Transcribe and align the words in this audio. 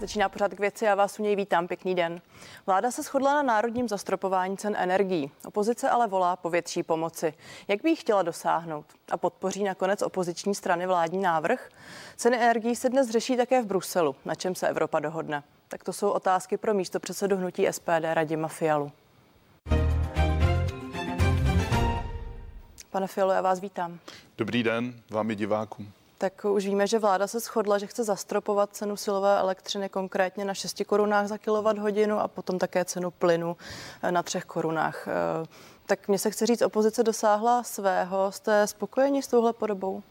Začíná 0.00 0.28
pořád 0.28 0.54
k 0.54 0.60
věci 0.60 0.88
a 0.88 0.94
vás 0.94 1.18
u 1.18 1.22
něj 1.22 1.36
vítám. 1.36 1.68
Pěkný 1.68 1.94
den. 1.94 2.20
Vláda 2.66 2.90
se 2.90 3.02
shodla 3.02 3.34
na 3.34 3.42
národním 3.42 3.88
zastropování 3.88 4.56
cen 4.56 4.76
energií. 4.78 5.30
Opozice 5.44 5.90
ale 5.90 6.06
volá 6.08 6.36
po 6.36 6.50
větší 6.50 6.82
pomoci. 6.82 7.34
Jak 7.68 7.82
by 7.82 7.90
ji 7.90 7.96
chtěla 7.96 8.22
dosáhnout? 8.22 8.86
A 9.10 9.16
podpoří 9.16 9.64
nakonec 9.64 10.02
opoziční 10.02 10.54
strany 10.54 10.86
vládní 10.86 11.22
návrh? 11.22 11.68
Ceny 12.16 12.36
energií 12.36 12.76
se 12.76 12.88
dnes 12.88 13.10
řeší 13.10 13.36
také 13.36 13.62
v 13.62 13.66
Bruselu. 13.66 14.16
Na 14.24 14.34
čem 14.34 14.54
se 14.54 14.68
Evropa 14.68 15.00
dohodne? 15.00 15.42
Tak 15.68 15.84
to 15.84 15.92
jsou 15.92 16.10
otázky 16.10 16.56
pro 16.56 16.74
místo 16.74 17.00
předsedu 17.00 17.36
hnutí 17.36 17.66
SPD 17.70 18.04
Radima 18.14 18.48
Fialu. 18.48 18.92
Pane 22.90 23.06
Fialu, 23.06 23.32
já 23.32 23.40
vás 23.40 23.60
vítám. 23.60 23.98
Dobrý 24.38 24.62
den 24.62 24.94
vám 25.10 25.30
i 25.30 25.36
divákům 25.36 25.92
tak 26.20 26.44
už 26.44 26.66
víme, 26.66 26.86
že 26.86 26.98
vláda 26.98 27.26
se 27.26 27.40
shodla, 27.40 27.78
že 27.78 27.86
chce 27.86 28.04
zastropovat 28.04 28.70
cenu 28.72 28.96
silové 28.96 29.38
elektřiny 29.38 29.88
konkrétně 29.88 30.44
na 30.44 30.54
6 30.54 30.82
korunách 30.86 31.26
za 31.26 31.38
hodinu 31.80 32.18
a 32.18 32.28
potom 32.28 32.58
také 32.58 32.84
cenu 32.84 33.10
plynu 33.10 33.56
eh, 34.02 34.12
na 34.12 34.22
3 34.22 34.40
korunách. 34.46 35.08
Eh, 35.08 35.46
tak 35.86 36.08
mě 36.08 36.18
se 36.18 36.30
chce 36.30 36.46
říct, 36.46 36.62
opozice 36.62 37.02
dosáhla 37.02 37.62
svého. 37.62 38.32
Jste 38.32 38.66
spokojeni 38.66 39.22
s 39.22 39.26
touhle 39.26 39.52
podobou? 39.52 40.02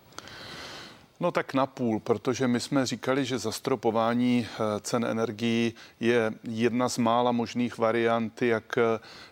No 1.21 1.31
tak 1.31 1.53
na 1.53 1.65
půl, 1.65 1.99
protože 1.99 2.47
my 2.47 2.59
jsme 2.59 2.85
říkali, 2.85 3.25
že 3.25 3.37
zastropování 3.37 4.47
eh, 4.47 4.79
cen 4.79 5.05
energií 5.05 5.73
je 5.99 6.33
jedna 6.43 6.89
z 6.89 6.97
mála 6.97 7.31
možných 7.31 7.77
variant, 7.77 8.41
jak, 8.41 8.77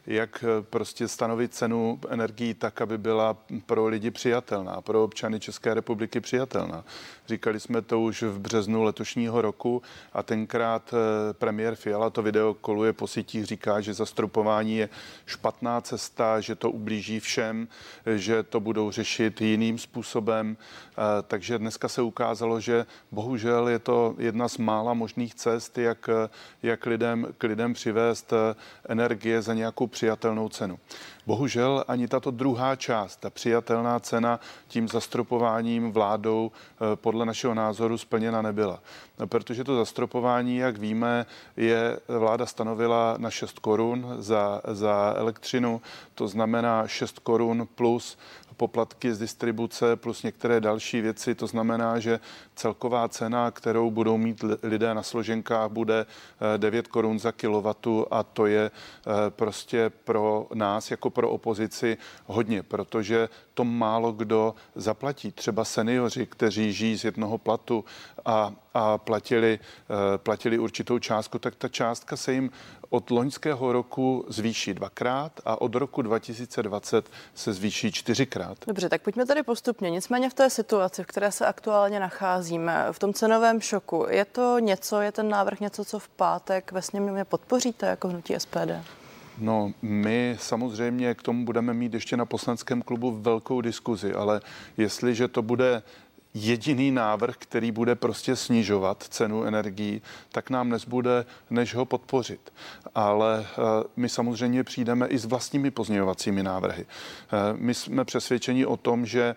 jak 0.08 0.46
prostě 0.62 1.08
stanovit 1.08 1.54
cenu 1.54 2.00
energií 2.10 2.54
tak, 2.54 2.82
aby 2.82 2.98
byla 2.98 3.38
pro 3.66 3.88
lidi 3.88 4.12
přijatelná, 4.12 4.82
pro 4.82 5.04
občany 5.04 5.40
České 5.40 5.74
republiky 5.74 6.20
přijatelná. 6.20 6.84
Říkali 7.28 7.60
jsme 7.60 7.82
to 7.82 8.02
už 8.02 8.24
v 8.24 8.40
březnu 8.40 8.84
letošního 8.84 9.42
roku 9.42 9.82
a 10.14 10.24
tenkrát 10.24 10.94
eh, 10.94 11.34
premiér 11.34 11.76
Fiala 11.76 12.10
to 12.10 12.22
video 12.22 12.54
koluje 12.54 12.94
po 12.94 13.08
sítích, 13.08 13.46
říká, 13.46 13.82
že 13.82 13.94
zastropování 13.94 14.78
je 14.78 14.90
špatná 15.26 15.82
cesta, 15.82 16.42
že 16.42 16.56
to 16.56 16.72
ublíží 16.72 17.20
všem, 17.20 17.68
že 18.16 18.44
to 18.44 18.60
budou 18.60 18.92
řešit 18.92 19.42
jiným 19.42 19.78
způsobem. 19.78 20.58
Eh, 20.98 21.24
takže 21.28 21.60
dneska 21.78 21.90
se 21.90 22.02
ukázalo, 22.02 22.60
že 22.60 22.86
bohužel 23.12 23.68
je 23.68 23.80
to 23.80 24.16
jedna 24.18 24.48
z 24.48 24.58
mála 24.58 24.94
možných 24.94 25.36
cest, 25.36 25.78
jak, 25.78 26.10
jak 26.64 26.86
lidem, 26.86 27.28
k 27.38 27.44
lidem 27.44 27.74
přivést 27.74 28.34
eh, 28.34 28.56
energie 28.90 29.42
za 29.42 29.54
nějakou 29.54 29.88
přijatelnou 29.88 30.50
cenu. 30.50 30.80
Bohužel 31.26 31.84
ani 31.88 32.08
tato 32.08 32.32
druhá 32.32 32.76
část, 32.76 33.18
ta 33.18 33.30
přijatelná 33.30 34.00
cena 34.00 34.40
tím 34.68 34.88
zastropováním 34.88 35.92
vládou 35.92 36.52
eh, 36.52 36.96
podle 36.96 37.26
našeho 37.26 37.54
názoru 37.54 37.98
splněna 37.98 38.42
nebyla. 38.42 38.80
No, 39.20 39.28
protože 39.28 39.64
to 39.64 39.78
zastropování, 39.78 40.58
jak 40.58 40.78
víme, 40.78 41.26
je 41.58 42.00
vláda 42.08 42.46
stanovila 42.46 43.16
na 43.18 43.30
6 43.30 43.60
korun 43.60 44.16
za, 44.20 44.62
za 44.68 45.14
elektřinu, 45.18 45.82
to 46.16 46.28
znamená 46.28 46.88
6 46.88 47.20
korun 47.20 47.68
plus 47.76 48.18
poplatky 48.58 49.14
z 49.14 49.20
distribuce 49.20 49.96
plus 49.96 50.24
některé 50.24 50.62
další 50.62 51.02
věci. 51.02 51.36
To 51.36 51.48
znamená, 51.48 52.00
že 52.00 52.20
celková 52.56 53.08
cena, 53.08 53.52
kterou 53.52 53.92
budou 53.92 54.18
mít 54.18 54.44
lidé 54.64 54.94
na 54.94 55.04
složenkách, 55.04 55.72
bude 55.72 56.06
9 56.58 56.86
eh, 56.86 56.90
korun 56.90 57.20
za 57.20 57.32
kilowatu 57.32 58.06
a 58.12 58.24
to 58.24 58.46
je 58.46 58.72
eh, 58.72 59.12
prostě 59.30 59.92
pro 60.04 60.48
nás 60.54 60.92
jako 60.92 61.10
pro 61.10 61.30
opozici 61.30 61.98
hodně, 62.26 62.64
protože 62.64 63.30
to 63.54 63.64
málo 63.64 64.12
kdo 64.12 64.56
zaplatí. 64.76 65.32
Třeba 65.32 65.66
seniori, 65.66 66.26
kteří 66.26 66.74
žijí 66.74 66.98
z 66.98 67.04
jednoho 67.04 67.38
platu 67.38 67.86
a, 68.28 68.54
a 68.74 68.98
platili, 68.98 69.60
eh, 69.60 70.18
platili 70.18 70.60
určitou 70.60 71.00
částku, 71.00 71.40
tak 71.40 71.56
ta 71.56 71.68
částka 71.68 72.18
se 72.18 72.34
jim 72.34 72.52
od 72.90 73.12
loňského 73.12 73.72
roku 73.72 74.26
zvýší 74.28 74.74
dvakrát 74.74 75.32
a 75.46 75.62
od 75.62 75.76
roku 75.76 76.02
2020 76.02 77.10
se 77.36 77.54
zvýší 77.54 77.92
čtyřikrát. 77.92 78.58
Dobře, 78.68 78.90
tak 78.90 79.02
pojďme 79.02 79.26
tady 79.26 79.44
postupně. 79.44 79.90
Nicméně 79.90 80.30
v 80.30 80.34
té 80.34 80.50
situaci, 80.50 81.04
v 81.04 81.08
které 81.08 81.32
se 81.32 81.46
aktuálně 81.46 82.00
nacházíme, 82.00 82.86
v 82.92 83.00
tom 83.00 83.14
cenovém 83.14 83.62
šoku, 83.62 84.06
je 84.10 84.26
to 84.26 84.60
něco, 84.60 85.02
je 85.02 85.12
ten 85.12 85.30
návrh 85.30 85.60
něco, 85.60 85.86
co 85.86 86.00
v 86.00 86.08
pátek 86.08 86.72
ve 86.72 86.82
sněmě 86.82 87.26
podpoříte 87.26 87.86
jako 87.86 88.08
hnutí 88.08 88.36
SPD? 88.38 88.72
No, 89.38 89.72
my 89.82 90.38
samozřejmě 90.40 91.14
k 91.14 91.22
tomu 91.22 91.46
budeme 91.46 91.74
mít 91.74 91.94
ještě 91.94 92.18
na 92.18 92.26
poslanském 92.26 92.82
klubu 92.82 93.12
velkou 93.12 93.62
diskuzi, 93.62 94.14
ale 94.14 94.42
jestliže 94.78 95.28
to 95.28 95.42
bude 95.42 95.84
jediný 96.46 96.92
návrh, 96.92 97.36
který 97.38 97.72
bude 97.72 97.96
prostě 97.96 98.36
snižovat 98.36 99.04
cenu 99.04 99.44
energií, 99.44 100.02
tak 100.32 100.50
nám 100.50 100.70
nezbude, 100.70 101.26
než 101.50 101.76
ho 101.76 101.86
podpořit. 101.86 102.54
Ale 102.96 103.46
eh, 103.46 103.62
my 103.96 104.10
samozřejmě 104.10 104.64
přijdeme 104.64 105.08
i 105.08 105.18
s 105.18 105.26
vlastními 105.26 105.72
pozměňovacími 105.72 106.44
návrhy. 106.44 106.86
Eh, 106.86 107.38
my 107.56 107.74
jsme 107.74 108.06
přesvědčeni 108.06 108.66
o 108.66 108.78
tom, 108.78 109.06
že 109.06 109.36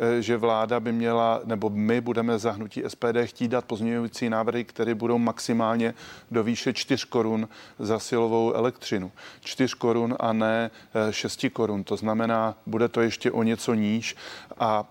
eh, 0.00 0.22
že 0.22 0.36
vláda 0.36 0.80
by 0.80 0.92
měla, 0.92 1.40
nebo 1.44 1.70
my 1.70 2.00
budeme 2.00 2.38
zahnutí 2.38 2.82
SPD 2.88 3.16
chtít 3.24 3.48
dát 3.48 3.64
pozměňující 3.64 4.28
návrhy, 4.30 4.64
které 4.64 4.94
budou 4.94 5.18
maximálně 5.18 5.94
do 6.30 6.44
výše 6.44 6.72
4 6.72 7.06
korun 7.06 7.48
za 7.78 7.98
silovou 7.98 8.52
elektřinu. 8.52 9.12
4 9.40 9.74
korun 9.78 10.16
a 10.20 10.32
ne 10.32 10.70
6 11.10 11.46
korun. 11.52 11.84
To 11.84 11.96
znamená, 11.96 12.56
bude 12.66 12.88
to 12.88 13.00
ještě 13.00 13.30
o 13.30 13.42
něco 13.42 13.74
níž 13.74 14.16
a 14.58 14.84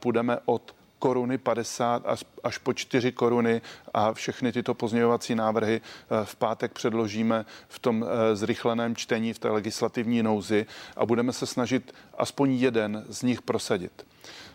půjdeme 0.00 0.38
od 0.44 0.74
koruny 1.04 1.38
50 1.38 2.06
až, 2.06 2.24
až 2.44 2.58
po 2.58 2.72
4 2.72 3.12
koruny 3.12 3.62
a 3.94 4.12
všechny 4.12 4.52
tyto 4.52 4.74
pozměňovací 4.74 5.34
návrhy 5.34 5.80
eh, 5.80 6.24
v 6.24 6.36
pátek 6.36 6.72
předložíme 6.72 7.44
v 7.68 7.78
tom 7.78 8.04
eh, 8.04 8.36
zrychleném 8.36 8.96
čtení 8.96 9.32
v 9.32 9.38
té 9.38 9.48
legislativní 9.48 10.22
nouzi 10.22 10.66
a 10.96 11.06
budeme 11.06 11.32
se 11.32 11.46
snažit 11.46 11.92
aspoň 12.18 12.52
jeden 12.52 13.04
z 13.08 13.22
nich 13.22 13.42
prosadit. 13.42 14.06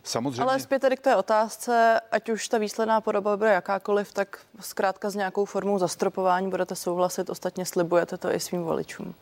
Samozřejmě. 0.04 0.42
Ale 0.42 0.60
zpět 0.60 0.80
tedy 0.80 0.98
k 0.98 1.00
té 1.00 1.16
otázce, 1.16 2.02
ať 2.12 2.30
už 2.30 2.48
ta 2.48 2.58
výsledná 2.58 3.02
podoba 3.02 3.38
bude 3.38 3.50
jakákoliv, 3.50 4.14
tak 4.14 4.40
zkrátka 4.60 5.10
s 5.10 5.16
nějakou 5.16 5.46
formou 5.46 5.80
zastropování 5.80 6.50
budete 6.50 6.76
souhlasit, 6.76 7.30
ostatně 7.30 7.66
slibujete 7.66 8.18
to 8.18 8.34
i 8.34 8.40
svým 8.40 8.64
voličům. 8.64 9.16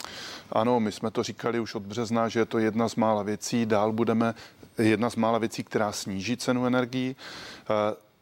Ano, 0.52 0.80
my 0.80 0.92
jsme 0.92 1.12
to 1.12 1.24
říkali 1.24 1.60
už 1.60 1.76
od 1.76 1.84
března, 1.84 2.28
že 2.28 2.40
je 2.40 2.46
to 2.46 2.60
jedna 2.60 2.90
z 2.90 2.96
mála 2.96 3.24
věcí. 3.24 3.66
Dál 3.66 3.92
budeme 3.92 4.34
jedna 4.78 5.10
z 5.10 5.16
mála 5.16 5.38
věcí, 5.38 5.64
která 5.64 5.92
sníží 5.92 6.38
cenu 6.38 6.66
energií. 6.66 7.16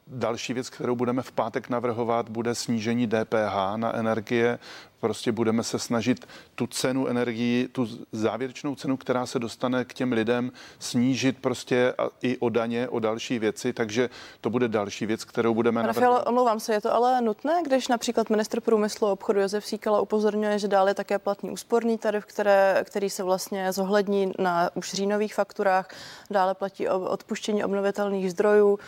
Další 0.07 0.53
věc, 0.53 0.69
kterou 0.69 0.95
budeme 0.95 1.21
v 1.21 1.31
pátek 1.31 1.69
navrhovat, 1.69 2.29
bude 2.29 2.55
snížení 2.55 3.07
DPH 3.07 3.75
na 3.75 3.95
energie. 3.95 4.59
Prostě 4.99 5.31
budeme 5.31 5.63
se 5.63 5.79
snažit 5.79 6.27
tu 6.55 6.67
cenu 6.67 7.07
energii, 7.07 7.67
tu 7.67 7.87
závěrečnou 8.11 8.75
cenu, 8.75 8.97
která 8.97 9.25
se 9.25 9.39
dostane 9.39 9.85
k 9.85 9.93
těm 9.93 10.11
lidem, 10.11 10.51
snížit 10.79 11.37
prostě 11.41 11.93
i 12.21 12.37
o 12.37 12.49
daně, 12.49 12.89
o 12.89 12.99
další 12.99 13.39
věci, 13.39 13.73
takže 13.73 14.09
to 14.41 14.49
bude 14.49 14.67
další 14.67 15.05
věc, 15.05 15.23
kterou 15.23 15.53
budeme 15.53 15.81
Pane 15.81 15.93
Fialo, 15.93 16.23
omlouvám 16.23 16.59
se, 16.59 16.73
je 16.73 16.81
to 16.81 16.93
ale 16.93 17.21
nutné, 17.21 17.61
když 17.65 17.87
například 17.87 18.29
ministr 18.29 18.61
průmyslu 18.61 19.07
a 19.07 19.11
obchodu 19.11 19.39
Josef 19.39 19.65
Síkala 19.65 20.01
upozorňuje, 20.01 20.59
že 20.59 20.67
dále 20.67 20.93
také 20.93 21.19
platný 21.19 21.51
úsporný 21.51 21.97
tarif, 21.97 22.25
které, 22.25 22.83
který 22.83 23.09
se 23.09 23.23
vlastně 23.23 23.73
zohlední 23.73 24.31
na 24.39 24.69
už 24.73 24.93
říjnových 24.93 25.35
fakturách, 25.35 25.89
dále 26.29 26.53
platí 26.53 26.87
odpuštění 26.87 27.63
obnovitelných 27.63 28.31
zdrojů, 28.31 28.79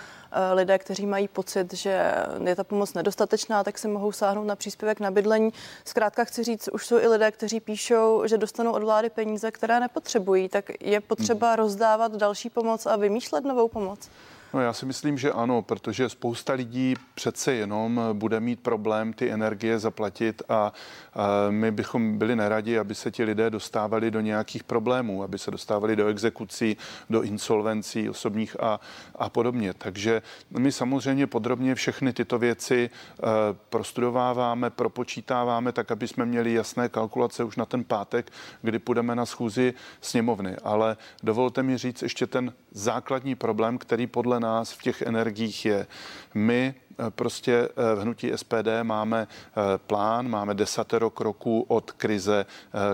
lidé, 0.53 0.77
kteří 0.79 1.05
mají 1.05 1.27
pocit, 1.27 1.73
že 1.73 2.13
je 2.43 2.55
ta 2.55 2.63
pomoc 2.63 2.93
nedostatečná, 2.93 3.63
tak 3.63 3.77
si 3.77 3.87
mohou 3.87 4.11
sáhnout 4.11 4.43
na 4.43 4.55
příspěvek 4.55 4.99
na 4.99 5.11
bydlení. 5.11 5.53
Zkrátka 5.85 6.23
chci 6.23 6.43
říct, 6.43 6.69
už 6.73 6.87
jsou 6.87 6.99
i 6.99 7.07
lidé, 7.07 7.31
kteří 7.31 7.59
píšou, 7.59 8.27
že 8.27 8.37
dostanou 8.37 8.71
od 8.71 8.83
vlády 8.83 9.09
peníze, 9.09 9.51
které 9.51 9.79
nepotřebují, 9.79 10.49
tak 10.49 10.65
je 10.79 11.01
potřeba 11.01 11.55
rozdávat 11.55 12.15
další 12.15 12.49
pomoc 12.49 12.85
a 12.85 12.95
vymýšlet 12.95 13.43
novou 13.43 13.67
pomoc. 13.67 14.09
No 14.57 14.63
já 14.63 14.73
si 14.73 14.85
myslím, 14.85 15.17
že 15.17 15.31
ano, 15.31 15.61
protože 15.61 16.09
spousta 16.09 16.53
lidí 16.53 16.95
přece 17.15 17.53
jenom 17.53 18.01
bude 18.13 18.39
mít 18.39 18.59
problém 18.59 19.13
ty 19.13 19.31
energie 19.31 19.79
zaplatit 19.79 20.41
a, 20.49 20.55
a 20.55 20.73
my 21.49 21.71
bychom 21.71 22.17
byli 22.17 22.35
neradi, 22.35 22.79
aby 22.79 22.95
se 22.95 23.11
ti 23.11 23.23
lidé 23.23 23.49
dostávali 23.49 24.11
do 24.11 24.21
nějakých 24.21 24.63
problémů, 24.63 25.23
aby 25.23 25.37
se 25.37 25.51
dostávali 25.51 25.95
do 25.95 26.07
exekucí, 26.07 26.77
do 27.09 27.21
insolvencí 27.21 28.09
osobních 28.09 28.63
a, 28.63 28.79
a 29.15 29.29
podobně. 29.29 29.73
Takže 29.73 30.21
my 30.49 30.71
samozřejmě 30.71 31.27
podrobně 31.27 31.75
všechny 31.75 32.13
tyto 32.13 32.39
věci 32.39 32.89
e, 32.89 33.23
prostudováváme, 33.69 34.69
propočítáváme 34.69 35.71
tak, 35.71 35.91
aby 35.91 36.07
jsme 36.07 36.25
měli 36.25 36.53
jasné 36.53 36.89
kalkulace 36.89 37.43
už 37.43 37.55
na 37.55 37.65
ten 37.65 37.83
pátek, 37.83 38.31
kdy 38.61 38.79
půjdeme 38.79 39.15
na 39.15 39.25
schůzi 39.25 39.73
sněmovny. 40.01 40.55
Ale 40.63 40.97
dovolte 41.23 41.63
mi 41.63 41.77
říct 41.77 42.01
ještě 42.01 42.27
ten 42.27 42.53
základní 42.71 43.35
problém, 43.35 43.77
který 43.77 44.07
podle 44.07 44.39
nás 44.47 44.71
v 44.71 44.81
těch 44.81 45.01
energiích 45.01 45.65
je. 45.65 45.87
My 46.33 46.73
prostě 47.09 47.69
v 47.95 48.01
hnutí 48.01 48.31
SPD 48.35 48.67
máme 48.83 49.27
plán, 49.87 50.29
máme 50.29 50.53
desatero 50.53 51.09
kroků 51.09 51.65
od 51.67 51.91
krize 51.91 52.45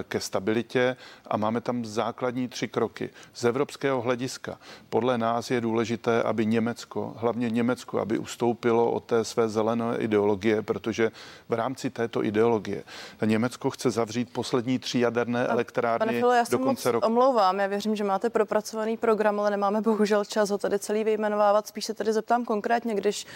ke 0.03 0.19
stabilitě 0.19 0.95
a 1.27 1.37
máme 1.37 1.61
tam 1.61 1.85
základní 1.85 2.47
tři 2.47 2.67
kroky. 2.67 3.09
Z 3.33 3.43
evropského 3.43 4.01
hlediska 4.01 4.57
podle 4.89 5.17
nás 5.17 5.51
je 5.51 5.61
důležité, 5.61 6.23
aby 6.23 6.45
Německo, 6.45 7.13
hlavně 7.17 7.49
Německo, 7.49 7.99
aby 7.99 8.17
ustoupilo 8.17 8.91
od 8.91 9.03
té 9.03 9.25
své 9.25 9.49
zelené 9.49 9.97
ideologie, 9.97 10.61
protože 10.61 11.11
v 11.49 11.53
rámci 11.53 11.89
této 11.89 12.23
ideologie 12.23 12.83
Německo 13.25 13.69
chce 13.69 13.91
zavřít 13.91 14.33
poslední 14.33 14.79
tři 14.79 14.99
jaderné 14.99 15.47
elektrárny 15.47 16.05
Pane 16.05 16.19
Filo, 16.19 16.33
já 16.33 16.43
do 16.49 16.59
konce 16.59 16.91
roku. 16.91 17.07
omlouvám, 17.07 17.59
já 17.59 17.67
věřím, 17.67 17.95
že 17.95 18.03
máte 18.03 18.29
propracovaný 18.29 18.97
program, 18.97 19.39
ale 19.39 19.51
nemáme 19.51 19.81
bohužel 19.81 20.25
čas 20.25 20.49
ho 20.49 20.57
tady 20.57 20.79
celý 20.79 21.03
vyjmenovávat. 21.03 21.67
Spíš 21.67 21.85
se 21.85 21.93
tady 21.93 22.13
zeptám 22.13 22.45
konkrétně, 22.45 22.95
když 22.95 23.27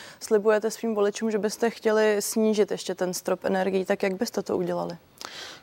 slibujete 0.58 0.72
svým 0.72 0.96
voličům, 0.96 1.32
že 1.32 1.38
byste 1.38 1.70
chtěli 1.70 2.22
snížit 2.22 2.72
ještě 2.72 2.96
ten 2.96 3.14
strop 3.14 3.46
energií, 3.46 3.86
tak 3.86 4.04
jak 4.04 4.14
byste 4.14 4.42
to 4.44 4.58
udělali? 4.58 4.98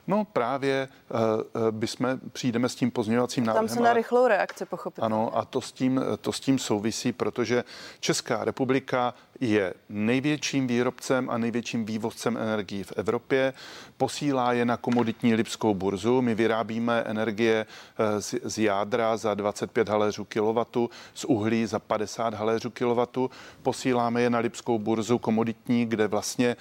No 0.07 0.25
právě 0.33 0.89
uh, 1.11 1.71
bychom, 1.71 2.21
přijdeme 2.33 2.69
s 2.69 2.75
tím 2.75 2.91
pozměňovacím 2.91 3.47
návrhem. 3.47 3.69
Tam 3.69 3.77
se 3.77 3.83
na 3.83 3.93
rychlou 3.93 4.27
reakci 4.27 4.65
pochopit. 4.65 5.01
Ano 5.01 5.37
a 5.37 5.45
to 5.45 5.61
s, 5.61 5.73
tím, 5.73 6.01
to 6.21 6.33
s 6.33 6.41
tím 6.41 6.59
souvisí, 6.59 7.13
protože 7.13 7.65
Česká 8.01 8.45
republika 8.45 9.15
je 9.41 9.75
největším 9.89 10.67
výrobcem 10.67 11.31
a 11.31 11.39
největším 11.39 11.85
vývozcem 11.85 12.37
energií 12.37 12.83
v 12.85 12.93
Evropě. 12.97 13.53
Posílá 13.97 14.53
je 14.53 14.65
na 14.65 14.77
komoditní 14.77 15.35
Lipskou 15.35 15.75
burzu. 15.75 16.23
My 16.23 16.35
vyrábíme 16.35 17.01
energie 17.07 17.67
eh, 17.67 18.21
z, 18.21 18.35
z 18.43 18.59
jádra 18.59 19.17
za 19.17 19.35
25 19.35 19.89
haléřů 19.89 20.25
kilowattu, 20.25 20.91
z 21.15 21.25
uhlí 21.25 21.67
za 21.67 21.79
50 21.79 22.35
haléřů 22.35 22.71
kilowattu. 22.71 23.31
Posíláme 23.63 24.23
je 24.23 24.31
na 24.31 24.39
Lipskou 24.39 24.79
burzu 24.85 25.19
komoditní, 25.19 25.87
kde 25.87 26.09
vlastně 26.09 26.57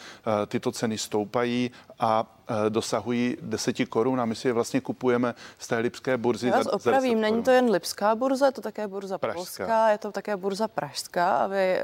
tyto 0.47 0.71
ceny 0.71 0.97
stoupají 0.97 1.71
a 1.99 2.25
Eh, 2.47 2.69
dosahují 2.69 3.37
10 3.41 3.85
korun 3.85 4.21
a 4.21 4.25
my 4.25 4.35
si 4.35 4.47
je 4.47 4.53
vlastně 4.53 4.81
kupujeme 4.81 5.35
z 5.59 5.67
té 5.67 5.77
lipské 5.77 6.17
burzy. 6.17 6.47
Já 6.47 6.57
vás 6.57 6.65
za, 6.65 6.73
opravím, 6.73 7.17
za 7.17 7.21
není 7.21 7.43
to 7.43 7.51
jen 7.51 7.71
lipská 7.71 8.15
burza, 8.15 8.45
je 8.45 8.51
to 8.51 8.61
také 8.61 8.87
burza 8.87 9.17
pražská. 9.17 9.39
polská, 9.39 9.89
je 9.89 9.97
to 9.97 10.11
také 10.11 10.37
burza 10.37 10.67
pražská 10.67 11.37
a 11.37 11.47
vy 11.47 11.79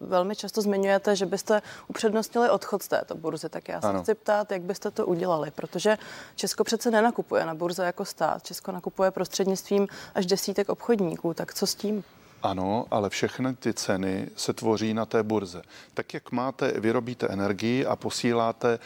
uh, 0.00 0.08
velmi 0.08 0.36
často 0.36 0.62
zmiňujete, 0.62 1.16
že 1.16 1.26
byste 1.26 1.62
upřednostnili 1.88 2.50
odchod 2.50 2.82
z 2.82 2.88
této 2.88 3.14
burzy, 3.14 3.48
tak 3.48 3.68
já 3.68 3.80
se 3.80 3.86
ano. 3.86 4.02
chci 4.02 4.14
ptát, 4.14 4.52
jak 4.52 4.62
byste 4.62 4.90
to 4.90 5.06
udělali, 5.06 5.50
protože 5.50 5.98
Česko 6.36 6.64
přece 6.64 6.90
nenakupuje 6.90 7.46
na 7.46 7.54
burze 7.54 7.84
jako 7.84 8.04
stát, 8.04 8.42
Česko 8.42 8.72
nakupuje 8.72 9.10
prostřednictvím 9.10 9.88
až 10.14 10.26
desítek 10.26 10.68
obchodníků, 10.68 11.34
tak 11.34 11.54
co 11.54 11.66
s 11.66 11.74
tím? 11.74 12.04
Ano, 12.42 12.86
ale 12.90 13.10
všechny 13.10 13.54
ty 13.54 13.74
ceny 13.74 14.28
se 14.36 14.52
tvoří 14.52 14.94
na 14.94 15.06
té 15.06 15.22
burze. 15.22 15.62
Tak 15.94 16.14
jak 16.14 16.32
máte, 16.32 16.80
vyrobíte 16.80 17.26
energii 17.28 17.86
a 17.86 17.96
posíláte 17.96 18.74
e, 18.74 18.78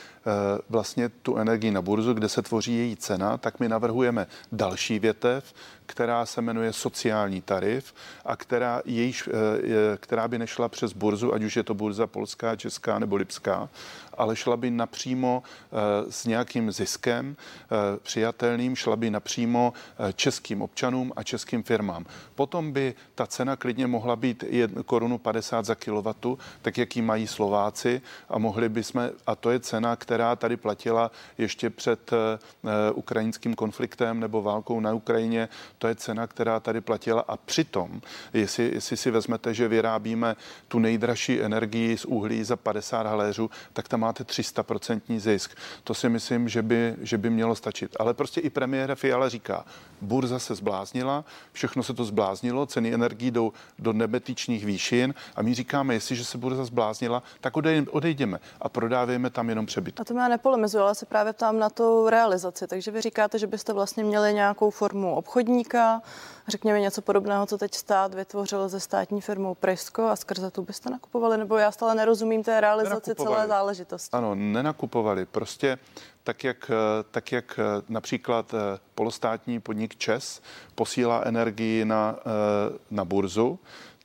vlastně 0.68 1.08
tu 1.08 1.36
energii 1.36 1.70
na 1.70 1.82
burzu, 1.82 2.14
kde 2.14 2.28
se 2.28 2.42
tvoří 2.42 2.72
její 2.72 2.96
cena, 2.96 3.38
tak 3.38 3.60
my 3.60 3.68
navrhujeme 3.68 4.26
další 4.52 4.98
větev, 4.98 5.54
která 5.86 6.26
se 6.26 6.42
jmenuje 6.42 6.72
sociální 6.72 7.42
tarif 7.42 7.94
a 8.24 8.36
která, 8.36 8.82
jejíž, 8.84 9.28
e, 9.28 9.96
která 9.96 10.28
by 10.28 10.38
nešla 10.38 10.68
přes 10.68 10.92
burzu, 10.92 11.34
ať 11.34 11.42
už 11.42 11.56
je 11.56 11.62
to 11.62 11.74
burza 11.74 12.06
polská, 12.06 12.56
česká 12.56 12.98
nebo 12.98 13.16
lipská, 13.16 13.68
ale 14.14 14.36
šla 14.36 14.56
by 14.56 14.70
napřímo 14.70 15.42
e, 15.42 16.12
s 16.12 16.26
nějakým 16.26 16.72
ziskem 16.72 17.36
e, 17.36 17.98
přijatelným, 17.98 18.76
šla 18.76 18.96
by 18.96 19.10
napřímo 19.10 19.72
českým 20.14 20.62
občanům 20.62 21.12
a 21.16 21.22
českým 21.22 21.62
firmám. 21.62 22.06
Potom 22.34 22.72
by 22.72 22.94
ta 23.14 23.26
cena 23.26 23.56
klidně 23.56 23.86
mohla 23.86 24.16
být 24.16 24.44
1 24.48 24.82
korunu 24.82 25.18
50 25.18 25.64
za 25.64 25.74
kilowattu, 25.74 26.38
tak 26.62 26.78
jak 26.78 26.96
ji 26.96 27.02
mají 27.02 27.26
Slováci 27.26 28.02
a 28.28 28.38
mohli 28.38 28.68
bychom, 28.68 29.10
a 29.26 29.34
to 29.34 29.50
je 29.50 29.60
cena, 29.60 29.96
která 29.96 30.36
tady 30.36 30.56
platila 30.56 31.10
ještě 31.38 31.70
před 31.70 32.10
ukrajinským 32.94 33.54
konfliktem 33.54 34.20
nebo 34.20 34.42
válkou 34.42 34.80
na 34.80 34.92
Ukrajině, 34.92 35.48
to 35.78 35.88
je 35.88 35.94
cena, 35.94 36.26
která 36.26 36.60
tady 36.60 36.80
platila 36.80 37.24
a 37.28 37.36
přitom, 37.36 38.00
jestli, 38.32 38.70
jestli 38.74 38.96
si 38.96 39.10
vezmete, 39.10 39.54
že 39.54 39.68
vyrábíme 39.68 40.36
tu 40.68 40.78
nejdražší 40.78 41.42
energii 41.42 41.98
z 41.98 42.04
uhlí 42.04 42.44
za 42.44 42.56
50 42.56 43.06
haléřů, 43.06 43.50
tak 43.72 43.88
tam 43.88 44.00
máte 44.00 44.24
300% 44.24 45.18
zisk. 45.18 45.54
To 45.84 45.94
si 45.94 46.08
myslím, 46.08 46.48
že 46.48 46.62
by, 46.62 46.94
že 47.00 47.18
by 47.18 47.30
mělo 47.30 47.54
stačit. 47.54 47.96
Ale 48.00 48.14
prostě 48.14 48.40
i 48.40 48.50
premiér 48.50 48.94
Fiala 48.94 49.28
říká, 49.28 49.64
burza 50.00 50.38
se 50.38 50.54
zbláznila, 50.54 51.24
všechno 51.52 51.82
se 51.82 51.94
to 51.94 52.04
zbláznilo, 52.04 52.66
ceny 52.66 52.94
energií 52.94 53.30
jdou 53.30 53.52
do 53.78 53.92
nebetičních 53.92 54.66
výšin 54.66 55.14
a 55.36 55.42
my 55.42 55.54
říkáme, 55.54 55.94
jestliže 55.94 56.24
se 56.24 56.38
burza 56.38 56.64
zbláznila, 56.64 57.22
tak 57.40 57.56
odejdeme 57.90 58.38
a 58.60 58.68
prodáváme 58.68 59.30
tam 59.30 59.48
jenom 59.48 59.66
přebyt. 59.66 60.00
A 60.00 60.04
to 60.04 60.14
já 60.14 60.28
nepolemizuji, 60.28 60.82
ale 60.82 60.94
se 60.94 61.06
právě 61.06 61.32
ptám 61.32 61.58
na 61.58 61.70
tu 61.70 62.08
realizaci. 62.08 62.66
Takže 62.66 62.90
vy 62.90 63.00
říkáte, 63.00 63.38
že 63.38 63.46
byste 63.46 63.72
vlastně 63.72 64.04
měli 64.04 64.34
nějakou 64.34 64.70
formu 64.70 65.14
obchodníka, 65.64 66.02
řekněme 66.48 66.80
něco 66.80 67.02
podobného, 67.02 67.46
co 67.46 67.58
teď 67.58 67.74
stát 67.74 68.14
vytvořil 68.14 68.68
ze 68.68 68.80
státní 68.80 69.20
firmou 69.20 69.54
Prisko 69.54 70.02
a 70.02 70.16
skrze 70.16 70.50
tu 70.50 70.62
byste 70.62 70.90
nakupovali, 70.90 71.38
nebo 71.38 71.56
já 71.56 71.72
stále 71.72 71.94
nerozumím 71.94 72.42
té 72.42 72.60
realizaci 72.60 73.14
celé 73.14 73.48
záležitosti. 73.48 74.10
Ano, 74.12 74.34
nenakupovali. 74.34 75.26
Prostě 75.26 75.78
tak 76.24 76.44
jak, 76.44 76.70
tak 77.10 77.32
jak 77.32 77.60
například 77.88 78.54
eh, 78.54 78.78
polostátní 78.94 79.60
podnik 79.60 79.96
ČES 79.96 80.42
posílá 80.74 81.22
energii 81.24 81.84
na, 81.84 82.16
eh, 82.18 82.78
na 82.90 83.04
burzu, 83.04 83.58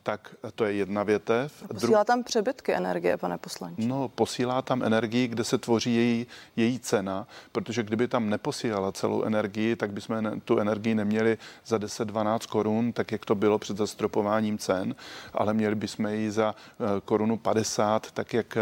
tak 0.10 0.36
to 0.56 0.66
je 0.66 0.74
jedna 0.74 1.04
větev. 1.04 1.64
Posílá 1.74 2.04
tam 2.04 2.24
přebytky 2.24 2.74
energie, 2.74 3.18
pane 3.18 3.38
poslanče? 3.38 3.88
No, 3.88 4.10
posílá 4.10 4.62
tam 4.62 4.84
energii, 4.84 5.28
kde 5.28 5.44
se 5.44 5.58
tvoří 5.58 5.96
její, 5.96 6.28
její 6.56 6.80
cena, 6.80 7.28
protože 7.52 7.84
kdyby 7.84 8.08
tam 8.08 8.30
neposílala 8.30 8.92
celou 8.92 9.24
energii, 9.24 9.76
tak 9.76 9.92
bychom 9.92 10.42
tu 10.46 10.60
energii 10.60 10.96
neměli 10.96 11.38
za 11.66 11.78
10-12 11.78 12.40
korun, 12.48 12.94
tak 12.94 13.12
jak 13.12 13.26
to 13.26 13.36
bylo 13.36 13.60
před 13.60 13.78
zastropováním 13.78 14.58
cen, 14.58 14.96
ale 15.34 15.54
měli 15.54 15.76
bychom 15.76 16.08
ji 16.08 16.32
za 16.32 16.56
uh, 16.56 16.88
korunu 17.06 17.38
50, 17.38 18.12
tak 18.12 18.34
jak, 18.34 18.58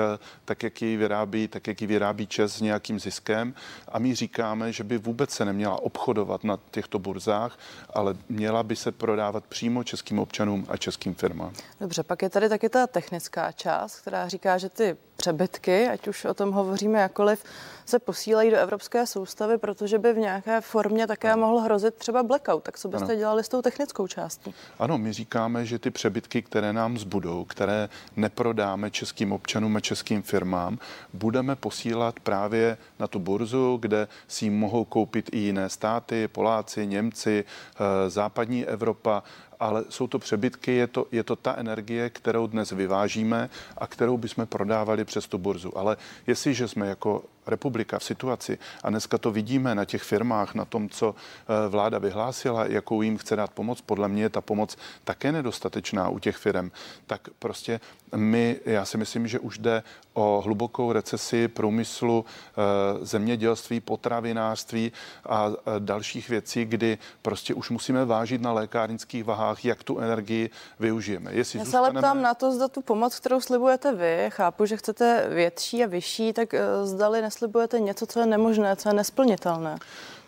tak 0.45 0.63
jak 0.63 0.81
ji 0.81 0.97
vyrábí, 0.97 1.47
tak 1.47 1.67
jak 1.67 1.81
ji 1.81 1.88
vyrábí 1.88 2.27
Čes 2.27 2.57
s 2.57 2.61
nějakým 2.61 3.00
ziskem. 3.00 3.53
A 3.88 4.00
my 4.00 4.15
říkáme, 4.15 4.71
že 4.71 4.83
by 4.83 4.97
vůbec 4.97 5.31
se 5.31 5.45
neměla 5.45 5.81
obchodovat 5.81 6.43
na 6.43 6.59
těchto 6.71 7.00
burzách, 7.00 7.59
ale 7.89 8.15
měla 8.29 8.63
by 8.63 8.75
se 8.75 8.91
prodávat 8.91 9.43
přímo 9.45 9.83
českým 9.83 10.19
občanům 10.19 10.65
a 10.69 10.77
českým 10.77 11.15
firmám 11.15 11.37
firma. 11.38 11.54
Dobře, 11.80 12.04
pak 12.04 12.22
je 12.22 12.30
tady 12.30 12.50
taky 12.50 12.69
ta 12.69 12.88
technická 12.88 13.51
část, 13.51 14.00
která 14.00 14.28
říká, 14.28 14.57
že 14.57 14.69
ty 14.69 14.98
přebytky, 15.17 15.87
ať 15.87 16.07
už 16.07 16.25
o 16.25 16.33
tom 16.33 16.51
hovoříme 16.51 16.99
jakoliv, 16.99 17.43
se 17.85 17.99
posílají 17.99 18.51
do 18.51 18.57
evropské 18.57 19.05
soustavy, 19.05 19.57
protože 19.57 19.99
by 19.99 20.13
v 20.13 20.17
nějaké 20.17 20.61
formě 20.61 21.07
také 21.07 21.31
ano. 21.31 21.41
mohl 21.47 21.59
hrozit 21.59 21.95
třeba 21.95 22.23
blackout. 22.23 22.63
Tak 22.63 22.79
co 22.79 22.87
byste 22.87 23.05
ano. 23.05 23.15
dělali 23.15 23.43
s 23.43 23.49
tou 23.49 23.61
technickou 23.61 24.07
částí? 24.07 24.53
Ano, 24.79 24.97
my 24.97 25.13
říkáme, 25.13 25.65
že 25.65 25.79
ty 25.79 25.91
přebytky, 25.91 26.41
které 26.41 26.74
nám 26.74 26.97
zbudou, 26.97 27.45
které 27.45 27.89
neprodáme 28.15 28.91
českým 28.91 29.31
občanům 29.31 29.75
a 29.75 29.79
českým 29.79 30.21
firmám, 30.21 30.79
budeme 31.13 31.55
posílat 31.55 32.19
právě 32.19 32.77
na 33.00 33.07
tu 33.07 33.19
burzu, 33.19 33.77
kde 33.81 34.07
si 34.27 34.45
ji 34.45 34.50
mohou 34.50 34.86
koupit 34.86 35.29
i 35.31 35.38
jiné 35.38 35.69
státy, 35.69 36.27
Poláci, 36.27 36.88
Němci, 36.88 37.45
eh, 37.45 38.09
západní 38.09 38.65
Evropa 38.65 39.24
ale 39.59 39.83
jsou 39.89 40.07
to 40.07 40.19
přebytky, 40.19 40.75
je 40.75 40.88
to, 40.88 41.07
je 41.12 41.24
to 41.24 41.36
ta 41.36 41.55
energie, 41.57 42.09
kterou 42.09 42.47
dnes 42.47 42.71
vyvážíme 42.71 43.50
a 43.77 43.88
kterou 43.88 44.17
bychom 44.17 44.47
prodávali 44.47 45.05
přes 45.07 45.27
tu 45.27 45.37
burzu. 45.37 45.77
Ale 45.77 45.97
jestliže 46.27 46.67
jsme 46.67 46.87
jako 46.87 47.23
republika 47.48 48.00
v 48.00 48.04
situaci, 48.04 48.58
a 48.84 48.89
dneska 48.89 49.18
to 49.18 49.32
vidíme 49.32 49.75
na 49.75 49.86
těch 49.86 50.04
firmách, 50.04 50.56
na 50.56 50.66
tom, 50.66 50.89
co 50.89 51.16
eh, 51.16 51.70
vláda 51.70 51.98
vyhlásila, 51.98 52.66
jakou 52.66 53.01
jim 53.01 53.18
chce 53.18 53.36
dát 53.36 53.51
pomoc, 53.51 53.82
podle 53.82 54.08
mě 54.08 54.24
je 54.24 54.30
ta 54.30 54.42
pomoc 54.42 54.77
také 55.04 55.32
nedostatečná 55.32 56.10
u 56.10 56.20
těch 56.20 56.38
firm, 56.38 56.72
tak 57.08 57.22
prostě 57.39 57.80
my, 58.16 58.60
já 58.66 58.86
si 58.86 58.98
myslím, 58.98 59.27
že 59.27 59.39
už 59.39 59.58
jde 59.58 59.84
o 60.13 60.42
hlubokou 60.46 60.92
recesi 60.92 61.48
průmyslu, 61.48 62.25
eh, 62.25 63.06
zemědělství, 63.06 63.80
potravinářství 63.80 64.92
a 65.25 65.51
dalších 65.80 66.30
věcí, 66.30 66.66
kdy 66.66 66.98
prostě 67.22 67.54
už 67.54 67.70
musíme 67.70 68.06
vážit 68.06 68.42
na 68.42 68.51
lékárnických 68.51 69.24
vahách, 69.24 69.66
jak 69.66 69.84
tu 69.84 70.00
energii 70.00 70.50
využijeme. 70.80 71.34
Jestli 71.34 71.60
Já 71.60 71.66
se 71.66 71.77
ale 71.77 71.92
ptám 71.92 72.22
na 72.22 72.34
to, 72.34 72.51
zda 72.51 72.68
tu 72.68 72.82
pomoc, 72.82 73.20
kterou 73.20 73.42
slibujete 73.42 73.96
vy, 73.96 74.30
chápu, 74.30 74.66
že 74.66 74.77
chcete 74.77 75.30
větší 75.30 75.84
a 75.84 75.88
vyšší, 75.88 76.34
tak 76.34 76.54
eh, 76.54 76.62
zdali 76.84 77.22
neslibujete 77.38 77.79
něco, 77.79 78.06
co 78.06 78.20
je 78.20 78.25
nemožné, 78.25 78.75
co 78.75 78.89
je 78.89 78.94
nesplnitelné. 78.94 79.77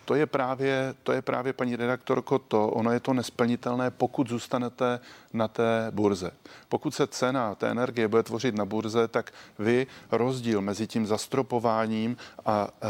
To 0.09 0.15
je 0.15 0.25
právě, 0.25 0.95
to 1.03 1.11
je 1.11 1.21
právě 1.21 1.53
paní 1.53 1.75
redaktorko 1.75 2.39
to, 2.39 2.67
ono 2.67 2.91
je 2.91 2.99
to 2.99 3.13
nesplnitelné, 3.13 3.91
pokud 3.91 4.29
zůstanete 4.29 4.99
na 5.33 5.47
té 5.47 5.87
burze. 5.91 6.31
Pokud 6.69 6.95
se 6.95 7.07
cena 7.07 7.55
té 7.55 7.69
energie 7.69 8.07
bude 8.07 8.23
tvořit 8.23 8.55
na 8.55 8.65
burze, 8.65 9.07
tak 9.07 9.31
vy 9.59 9.87
rozdíl 10.11 10.61
mezi 10.61 10.87
tím 10.87 11.05
zastropováním 11.05 12.17
a 12.45 12.67
e, 12.67 12.87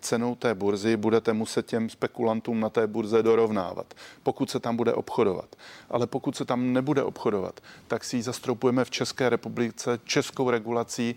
cenou 0.00 0.34
té 0.34 0.54
burzy 0.54 0.96
budete 0.96 1.32
muset 1.32 1.66
těm 1.66 1.90
spekulantům 1.90 2.60
na 2.60 2.68
té 2.68 2.86
burze 2.86 3.22
dorovnávat, 3.22 3.94
pokud 4.22 4.50
se 4.50 4.60
tam 4.60 4.76
bude 4.76 4.92
obchodovat. 4.92 5.56
Ale 5.90 6.06
pokud 6.06 6.36
se 6.36 6.44
tam 6.44 6.72
nebude 6.72 7.02
obchodovat, 7.02 7.60
tak 7.88 8.04
si 8.04 8.16
ji 8.16 8.22
zastropujeme 8.22 8.84
v 8.84 8.90
České 8.90 9.28
republice 9.28 9.98
českou 10.04 10.50
regulací, 10.50 11.16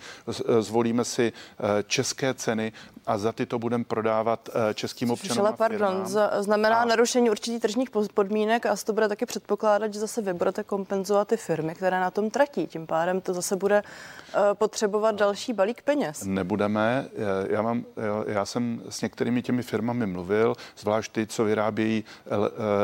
zvolíme 0.60 1.06
si 1.06 1.32
e, 1.32 1.84
české 1.84 2.34
ceny 2.34 2.74
a 3.06 3.18
za 3.18 3.32
ty 3.32 3.46
to 3.46 3.60
budeme 3.60 3.84
prodávat 3.84 4.50
eh, 4.50 4.74
českým 4.74 5.12
občanům. 5.12 5.45
Ale 5.48 5.58
pardon, 5.58 6.06
znamená 6.40 6.82
a... 6.82 6.86
narušení 6.86 7.30
určitých 7.30 7.62
tržních 7.62 7.90
podmínek 8.14 8.66
a 8.66 8.76
to 8.86 8.94
bude 8.94 9.08
taky 9.08 9.26
předpokládat, 9.26 9.94
že 9.94 10.00
zase 10.00 10.22
vy 10.22 10.34
budete 10.34 10.64
kompenzovat 10.64 11.28
ty 11.28 11.38
firmy, 11.38 11.76
které 11.76 12.00
na 12.00 12.12
tom 12.12 12.30
tratí. 12.30 12.68
Tím 12.68 12.88
pádem 12.88 13.22
to 13.22 13.34
zase 13.34 13.56
bude 13.56 13.84
eh, 13.84 14.40
potřebovat 14.54 15.16
další 15.16 15.54
balík 15.54 15.82
peněz. 15.82 16.24
Nebudeme. 16.24 17.06
Eh, 17.16 17.54
já, 17.54 17.62
mám, 17.62 17.86
já 18.28 18.46
jsem 18.46 18.82
s 18.90 19.02
některými 19.02 19.42
těmi 19.42 19.64
firmami 19.64 20.06
mluvil, 20.08 20.56
zvlášť 20.78 21.12
ty, 21.12 21.28
co 21.28 21.44
vyrábějí 21.44 22.04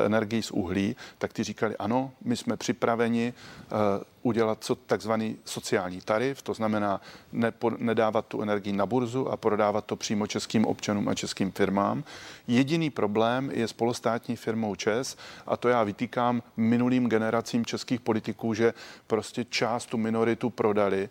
energii 0.06 0.44
z 0.44 0.52
uhlí, 0.52 0.96
tak 1.18 1.34
ty 1.34 1.44
říkali, 1.44 1.78
ano, 1.78 2.12
my 2.22 2.38
jsme 2.38 2.58
připraveni 2.58 3.34
udělat 4.22 4.58
co 4.62 4.76
takzvaný 4.76 5.38
sociální 5.46 6.02
tarif, 6.02 6.42
to 6.42 6.54
znamená 6.54 7.02
nepo, 7.32 7.72
nedávat 7.78 8.26
tu 8.26 8.42
energii 8.42 8.74
na 8.74 8.86
burzu 8.86 9.30
a 9.30 9.38
prodávat 9.38 9.86
to 9.86 9.96
přímo 9.96 10.28
českým 10.28 10.66
občanům 10.66 11.10
a 11.10 11.14
českým 11.16 11.52
firmám. 11.52 12.04
Jediný 12.48 12.90
problém 12.90 13.52
je 13.54 13.68
s 13.68 13.74
polostátní 13.74 14.36
firmou 14.36 14.76
ČES 14.76 15.18
a 15.48 15.58
to 15.58 15.70
já 15.70 15.84
vytýkám 15.84 16.44
minulým 16.58 17.10
generacím 17.10 17.66
českých 17.66 18.00
politiků, 18.00 18.54
že 18.54 18.74
prostě 19.08 19.44
část 19.44 19.86
tu 19.86 19.98
minoritu 19.98 20.50
prodali 20.50 21.10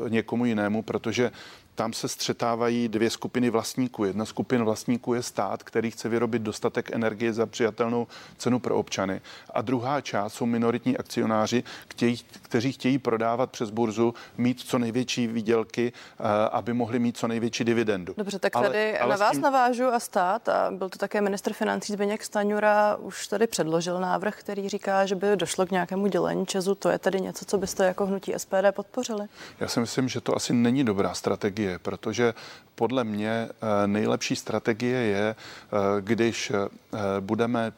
uh, 0.00 0.10
někomu 0.10 0.44
jinému, 0.44 0.82
protože 0.82 1.32
tam 1.74 1.92
se 1.92 2.08
střetávají 2.08 2.88
dvě 2.88 3.10
skupiny 3.10 3.50
vlastníků. 3.50 4.04
Jedna 4.04 4.24
skupina 4.24 4.64
vlastníků 4.64 5.14
je 5.14 5.22
stát, 5.22 5.62
který 5.62 5.90
chce 5.90 6.08
vyrobit 6.08 6.42
dostatek 6.42 6.90
energie 6.92 7.32
za 7.32 7.46
přijatelnou 7.46 8.06
cenu 8.38 8.58
pro 8.58 8.76
občany. 8.76 9.20
A 9.50 9.62
druhá 9.62 10.00
část 10.00 10.34
jsou 10.34 10.46
minoritní 10.46 10.98
akcionáři, 10.98 11.64
chtějí, 11.88 12.20
kteří 12.42 12.72
chtějí 12.72 12.98
prodávat 12.98 13.50
přes 13.50 13.70
burzu, 13.70 14.14
mít 14.36 14.60
co 14.60 14.78
největší 14.78 15.26
výdělky, 15.26 15.92
eh, 15.92 16.22
aby 16.52 16.72
mohli 16.72 16.98
mít 16.98 17.16
co 17.16 17.28
největší 17.28 17.64
dividendu. 17.64 18.14
Dobře, 18.16 18.38
tak 18.38 18.56
ale, 18.56 18.66
tady 18.66 18.98
ale 18.98 19.10
na 19.10 19.16
vás 19.16 19.32
tím... 19.32 19.40
navážu 19.40 19.86
a 19.86 20.00
stát, 20.00 20.48
a 20.48 20.70
byl 20.70 20.88
to 20.88 20.98
také 20.98 21.20
ministr 21.20 21.52
financí 21.52 21.92
Zbigněk 21.92 22.24
Staňura, 22.24 22.96
už 22.96 23.26
tady 23.26 23.46
předložil 23.46 24.00
návrh, 24.00 24.38
který 24.38 24.68
říká, 24.68 25.06
že 25.06 25.14
by 25.14 25.36
došlo 25.36 25.66
k 25.66 25.70
nějakému 25.70 26.06
dělení 26.06 26.46
Česu. 26.46 26.74
To 26.74 26.88
je 26.88 26.98
tedy 26.98 27.20
něco, 27.20 27.44
co 27.44 27.58
byste 27.58 27.84
jako 27.84 28.06
hnutí 28.06 28.32
SPD 28.36 28.64
podpořili? 28.70 29.26
Já 29.60 29.68
si 29.68 29.80
myslím, 29.80 30.08
že 30.08 30.20
to 30.20 30.36
asi 30.36 30.52
není 30.52 30.84
dobrá 30.84 31.14
strategie 31.14 31.61
strategie, 31.62 31.78
protože 31.78 32.34
podle 32.74 33.04
mě 33.04 33.48
eh, 33.48 33.86
nejlepší 33.86 34.36
strategie 34.36 34.98
je, 34.98 35.34
eh, 35.34 36.00
když 36.00 36.50
eh, 36.50 36.68
budeme 37.20 37.72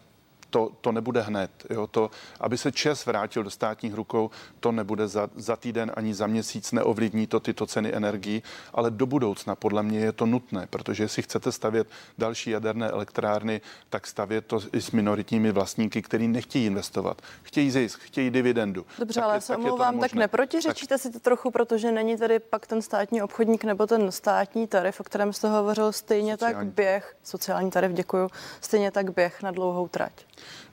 to, 0.54 0.70
to 0.80 0.92
nebude 0.92 1.20
hned. 1.20 1.50
Jo? 1.70 1.86
To, 1.86 2.10
aby 2.40 2.58
se 2.58 2.72
ČES 2.72 3.06
vrátil 3.06 3.42
do 3.42 3.50
státních 3.50 3.94
rukou, 3.94 4.30
to 4.60 4.72
nebude 4.72 5.08
za, 5.08 5.28
za 5.36 5.56
týden 5.56 5.92
ani 5.94 6.14
za 6.14 6.26
měsíc, 6.26 6.72
neovlivní 6.72 7.26
to 7.26 7.40
tyto 7.40 7.66
ceny 7.66 7.94
energií, 7.94 8.42
ale 8.72 8.90
do 8.90 9.06
budoucna 9.06 9.54
podle 9.54 9.82
mě 9.82 9.98
je 9.98 10.12
to 10.12 10.26
nutné, 10.26 10.66
protože 10.70 11.04
jestli 11.04 11.22
chcete 11.22 11.52
stavět 11.52 11.86
další 12.18 12.50
jaderné 12.50 12.88
elektrárny, 12.88 13.60
tak 13.90 14.06
stavět 14.06 14.46
to 14.46 14.60
i 14.72 14.80
s 14.80 14.90
minoritními 14.90 15.52
vlastníky, 15.52 16.02
kteří 16.02 16.28
nechtějí 16.28 16.66
investovat. 16.66 17.22
Chtějí 17.42 17.70
zisk, 17.70 18.00
chtějí 18.00 18.30
dividendu. 18.30 18.86
Dobře, 18.98 19.20
tak 19.20 19.24
ale 19.24 19.36
je, 19.36 19.40
se 19.40 19.56
omlouvám, 19.56 19.98
tak 19.98 20.14
neprotiřečíte 20.14 20.94
tak... 20.94 21.00
si 21.00 21.10
to 21.10 21.20
trochu, 21.20 21.50
protože 21.50 21.92
není 21.92 22.16
tady 22.16 22.38
pak 22.38 22.66
ten 22.66 22.82
státní 22.82 23.22
obchodník 23.22 23.64
nebo 23.64 23.86
ten 23.86 24.12
státní 24.12 24.66
tarif, 24.66 25.00
o 25.00 25.04
kterém 25.04 25.32
jste 25.32 25.48
hovořil, 25.48 25.92
stejně 25.92 26.32
sociální. 26.32 26.54
tak 26.54 26.74
běh, 26.74 27.16
sociální 27.22 27.70
tarif, 27.70 27.92
děkuju, 27.92 28.30
stejně 28.60 28.90
tak 28.90 29.14
běh 29.14 29.42
na 29.42 29.50
dlouhou 29.50 29.88
trať 29.88 30.12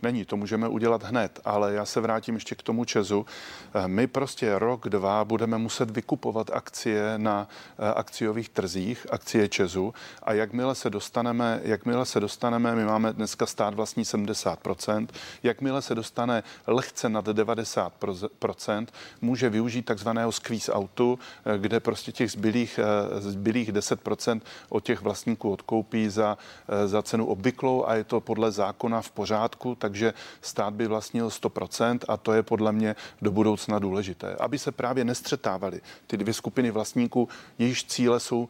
není. 0.01 0.25
To 0.25 0.37
můžeme 0.37 0.67
udělat 0.67 1.03
hned, 1.03 1.39
ale 1.45 1.73
já 1.73 1.85
se 1.85 2.01
vrátím 2.01 2.35
ještě 2.35 2.55
k 2.55 2.63
tomu 2.63 2.85
Česu. 2.85 3.25
Eh, 3.73 3.87
my 3.87 4.07
prostě 4.07 4.59
rok, 4.59 4.89
dva 4.89 5.25
budeme 5.25 5.57
muset 5.57 5.91
vykupovat 5.91 6.51
akcie 6.53 7.13
na 7.17 7.47
eh, 7.79 7.93
akciových 7.93 8.49
trzích, 8.49 9.07
akcie 9.11 9.47
Česu 9.47 9.93
a 10.23 10.33
jakmile 10.33 10.75
se 10.75 10.89
dostaneme, 10.89 11.59
jakmile 11.63 12.05
se 12.05 12.19
dostaneme, 12.19 12.75
my 12.75 12.85
máme 12.85 13.13
dneska 13.13 13.45
stát 13.45 13.73
vlastní 13.73 14.03
70%, 14.03 15.07
jakmile 15.43 15.81
se 15.81 15.95
dostane 15.95 16.43
lehce 16.67 17.09
nad 17.09 17.27
90%, 17.27 18.87
může 19.21 19.49
využít 19.49 19.85
takzvaného 19.85 20.31
squeeze 20.31 20.75
outu, 20.75 21.19
eh, 21.45 21.57
kde 21.57 21.79
prostě 21.79 22.11
těch 22.11 22.31
zbylých, 22.31 22.79
zbylých 23.19 23.71
10% 23.71 24.41
od 24.69 24.83
těch 24.83 25.01
vlastníků 25.01 25.51
odkoupí 25.51 26.09
za, 26.09 26.37
za 26.85 27.01
cenu 27.01 27.25
obvyklou 27.25 27.85
a 27.85 27.95
je 27.95 28.03
to 28.03 28.21
podle 28.21 28.51
zákona 28.51 29.01
v 29.01 29.11
pořádku, 29.11 29.60
tak 29.75 29.91
takže 29.91 30.13
stát 30.41 30.73
by 30.73 30.87
vlastnil 30.87 31.27
100% 31.27 31.99
a 32.07 32.17
to 32.17 32.33
je 32.33 32.43
podle 32.43 32.71
mě 32.71 32.95
do 33.21 33.31
budoucna 33.31 33.79
důležité, 33.79 34.35
aby 34.39 34.59
se 34.59 34.71
právě 34.71 35.05
nestřetávaly 35.05 35.81
ty 36.07 36.17
dvě 36.17 36.33
skupiny 36.33 36.71
vlastníků, 36.71 37.29
jejichž 37.59 37.83
cíle 37.83 38.19
jsou 38.19 38.49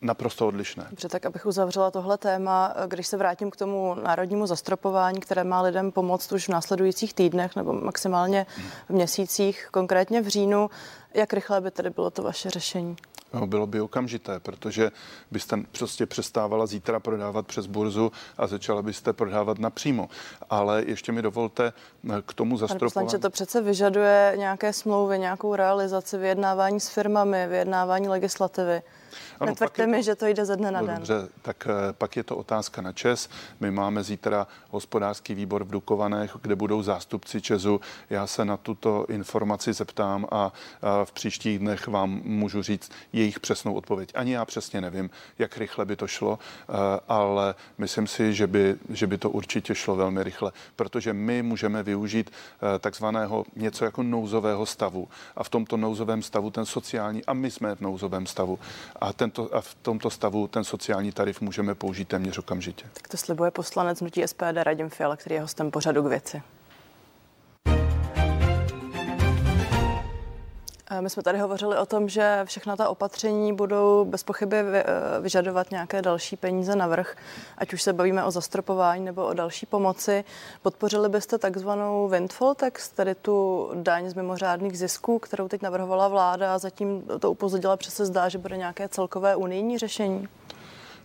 naprosto 0.00 0.46
odlišné. 0.46 0.86
Dobře, 0.90 1.08
tak 1.08 1.26
abych 1.26 1.46
uzavřela 1.46 1.90
tohle 1.90 2.18
téma, 2.18 2.74
když 2.86 3.06
se 3.06 3.16
vrátím 3.16 3.50
k 3.50 3.56
tomu 3.56 3.94
národnímu 3.94 4.46
zastropování, 4.46 5.20
které 5.20 5.44
má 5.44 5.62
lidem 5.62 5.92
pomoct 5.92 6.32
už 6.32 6.48
v 6.48 6.52
následujících 6.52 7.14
týdnech 7.14 7.56
nebo 7.56 7.72
maximálně 7.72 8.46
v 8.88 8.90
měsících, 8.90 9.68
konkrétně 9.70 10.22
v 10.22 10.28
říjnu, 10.28 10.70
jak 11.14 11.32
rychle 11.32 11.60
by 11.60 11.70
tedy 11.70 11.90
bylo 11.90 12.10
to 12.10 12.22
vaše 12.22 12.50
řešení? 12.50 12.96
No, 13.34 13.46
bylo 13.46 13.66
by 13.66 13.80
okamžité, 13.80 14.40
protože 14.40 14.90
byste 15.30 15.56
prostě 15.78 16.06
přestávala 16.06 16.66
zítra 16.66 17.00
prodávat 17.00 17.46
přes 17.46 17.66
burzu 17.66 18.12
a 18.38 18.46
začala 18.46 18.82
byste 18.82 19.12
prodávat 19.12 19.58
napřímo. 19.58 20.08
Ale 20.50 20.82
ještě 20.86 21.12
mi 21.12 21.22
dovolte 21.22 21.72
eh, 22.10 22.22
k 22.26 22.34
tomu 22.34 22.56
zastropování. 22.56 23.08
Pane 23.08 23.18
to 23.18 23.30
přece 23.30 23.60
vyžaduje 23.60 24.34
nějaké 24.36 24.72
smlouvy, 24.72 25.18
nějakou 25.18 25.54
realizaci, 25.54 26.18
vyjednávání 26.18 26.80
s 26.80 26.88
firmami, 26.88 27.46
vyjednávání 27.46 28.08
legislativy. 28.08 28.82
Ano, 29.40 29.50
Netvrďte 29.50 29.86
mi, 29.86 29.96
to, 29.96 30.02
že 30.02 30.14
to 30.14 30.26
jde 30.26 30.44
ze 30.44 30.56
dne 30.56 30.70
na 30.70 30.80
no, 30.80 30.86
den. 30.86 30.96
Dobře, 30.96 31.28
tak 31.42 31.66
eh, 31.70 31.92
pak 31.92 32.16
je 32.16 32.22
to 32.22 32.36
otázka 32.36 32.82
na 32.82 32.92
ČES. 32.92 33.28
My 33.60 33.70
máme 33.70 34.02
zítra 34.04 34.46
hospodářský 34.70 35.34
výbor 35.34 35.64
v 35.64 35.70
Dukovanech, 35.70 36.36
kde 36.42 36.56
budou 36.56 36.82
zástupci 36.82 37.40
ČESu. 37.40 37.80
Já 38.10 38.26
se 38.26 38.44
na 38.44 38.56
tuto 38.56 39.06
informaci 39.08 39.72
zeptám 39.72 40.26
a, 40.30 40.52
a 40.82 41.03
v 41.04 41.12
příštích 41.12 41.58
dnech 41.58 41.86
vám 41.86 42.20
můžu 42.24 42.62
říct 42.62 42.92
jejich 43.12 43.40
přesnou 43.40 43.74
odpověď. 43.74 44.12
Ani 44.14 44.32
já 44.32 44.44
přesně 44.44 44.80
nevím, 44.80 45.10
jak 45.38 45.58
rychle 45.58 45.84
by 45.84 45.96
to 45.96 46.06
šlo, 46.06 46.38
eh, 46.38 46.72
ale 47.08 47.54
myslím 47.78 48.06
si, 48.06 48.34
že 48.34 48.46
by, 48.46 48.76
že 48.88 49.06
by 49.06 49.18
to 49.18 49.30
určitě 49.30 49.74
šlo 49.74 49.96
velmi 49.96 50.24
rychle, 50.24 50.52
protože 50.76 51.12
my 51.12 51.42
můžeme 51.42 51.82
využít 51.82 52.30
eh, 52.30 52.78
takzvaného 52.78 53.44
něco 53.56 53.84
jako 53.84 54.02
nouzového 54.02 54.66
stavu. 54.66 55.08
A 55.36 55.44
v 55.44 55.48
tomto 55.48 55.76
nouzovém 55.76 56.22
stavu 56.22 56.50
ten 56.50 56.66
sociální, 56.66 57.24
a 57.24 57.32
my 57.32 57.50
jsme 57.50 57.74
v 57.74 57.80
nouzovém 57.80 58.26
stavu. 58.26 58.58
A 59.00 59.12
tento, 59.12 59.54
a 59.54 59.60
v 59.60 59.74
tomto 59.74 60.10
stavu 60.10 60.48
ten 60.48 60.64
sociální 60.64 61.12
tarif 61.12 61.40
můžeme 61.40 61.74
použít 61.74 62.08
téměř 62.08 62.38
okamžitě. 62.38 62.86
Tak 62.92 63.08
to 63.08 63.16
slibuje 63.16 63.50
poslanec 63.50 64.00
hnutí 64.00 64.22
SPD 64.26 64.62
Radim 64.62 64.90
Fiala, 64.90 65.16
který 65.16 65.34
je 65.34 65.40
hostem 65.40 65.70
pořadu 65.70 66.02
k 66.02 66.06
věci. 66.06 66.42
My 71.00 71.10
jsme 71.10 71.22
tady 71.22 71.38
hovořili 71.38 71.78
o 71.78 71.86
tom, 71.86 72.08
že 72.08 72.40
všechna 72.44 72.76
ta 72.76 72.88
opatření 72.88 73.52
budou 73.52 74.04
bez 74.04 74.22
pochyby 74.22 74.56
vyžadovat 75.20 75.70
nějaké 75.70 76.02
další 76.02 76.36
peníze 76.36 76.76
navrh, 76.76 77.16
ať 77.58 77.72
už 77.72 77.82
se 77.82 77.92
bavíme 77.92 78.24
o 78.24 78.30
zastropování 78.30 79.04
nebo 79.04 79.26
o 79.26 79.34
další 79.34 79.66
pomoci. 79.66 80.24
Podpořili 80.62 81.08
byste 81.08 81.38
takzvanou 81.38 82.08
windfall 82.08 82.54
tax, 82.54 82.88
tedy 82.88 83.14
tu 83.14 83.70
daň 83.74 84.08
z 84.08 84.14
mimořádných 84.14 84.78
zisků, 84.78 85.18
kterou 85.18 85.48
teď 85.48 85.62
navrhovala 85.62 86.08
vláda 86.08 86.54
a 86.54 86.58
zatím 86.58 87.02
to 87.20 87.30
upozadila, 87.30 87.76
přes 87.76 87.94
se 87.94 88.06
zdá, 88.06 88.28
že 88.28 88.38
bude 88.38 88.56
nějaké 88.56 88.88
celkové 88.88 89.36
unijní 89.36 89.78
řešení? 89.78 90.28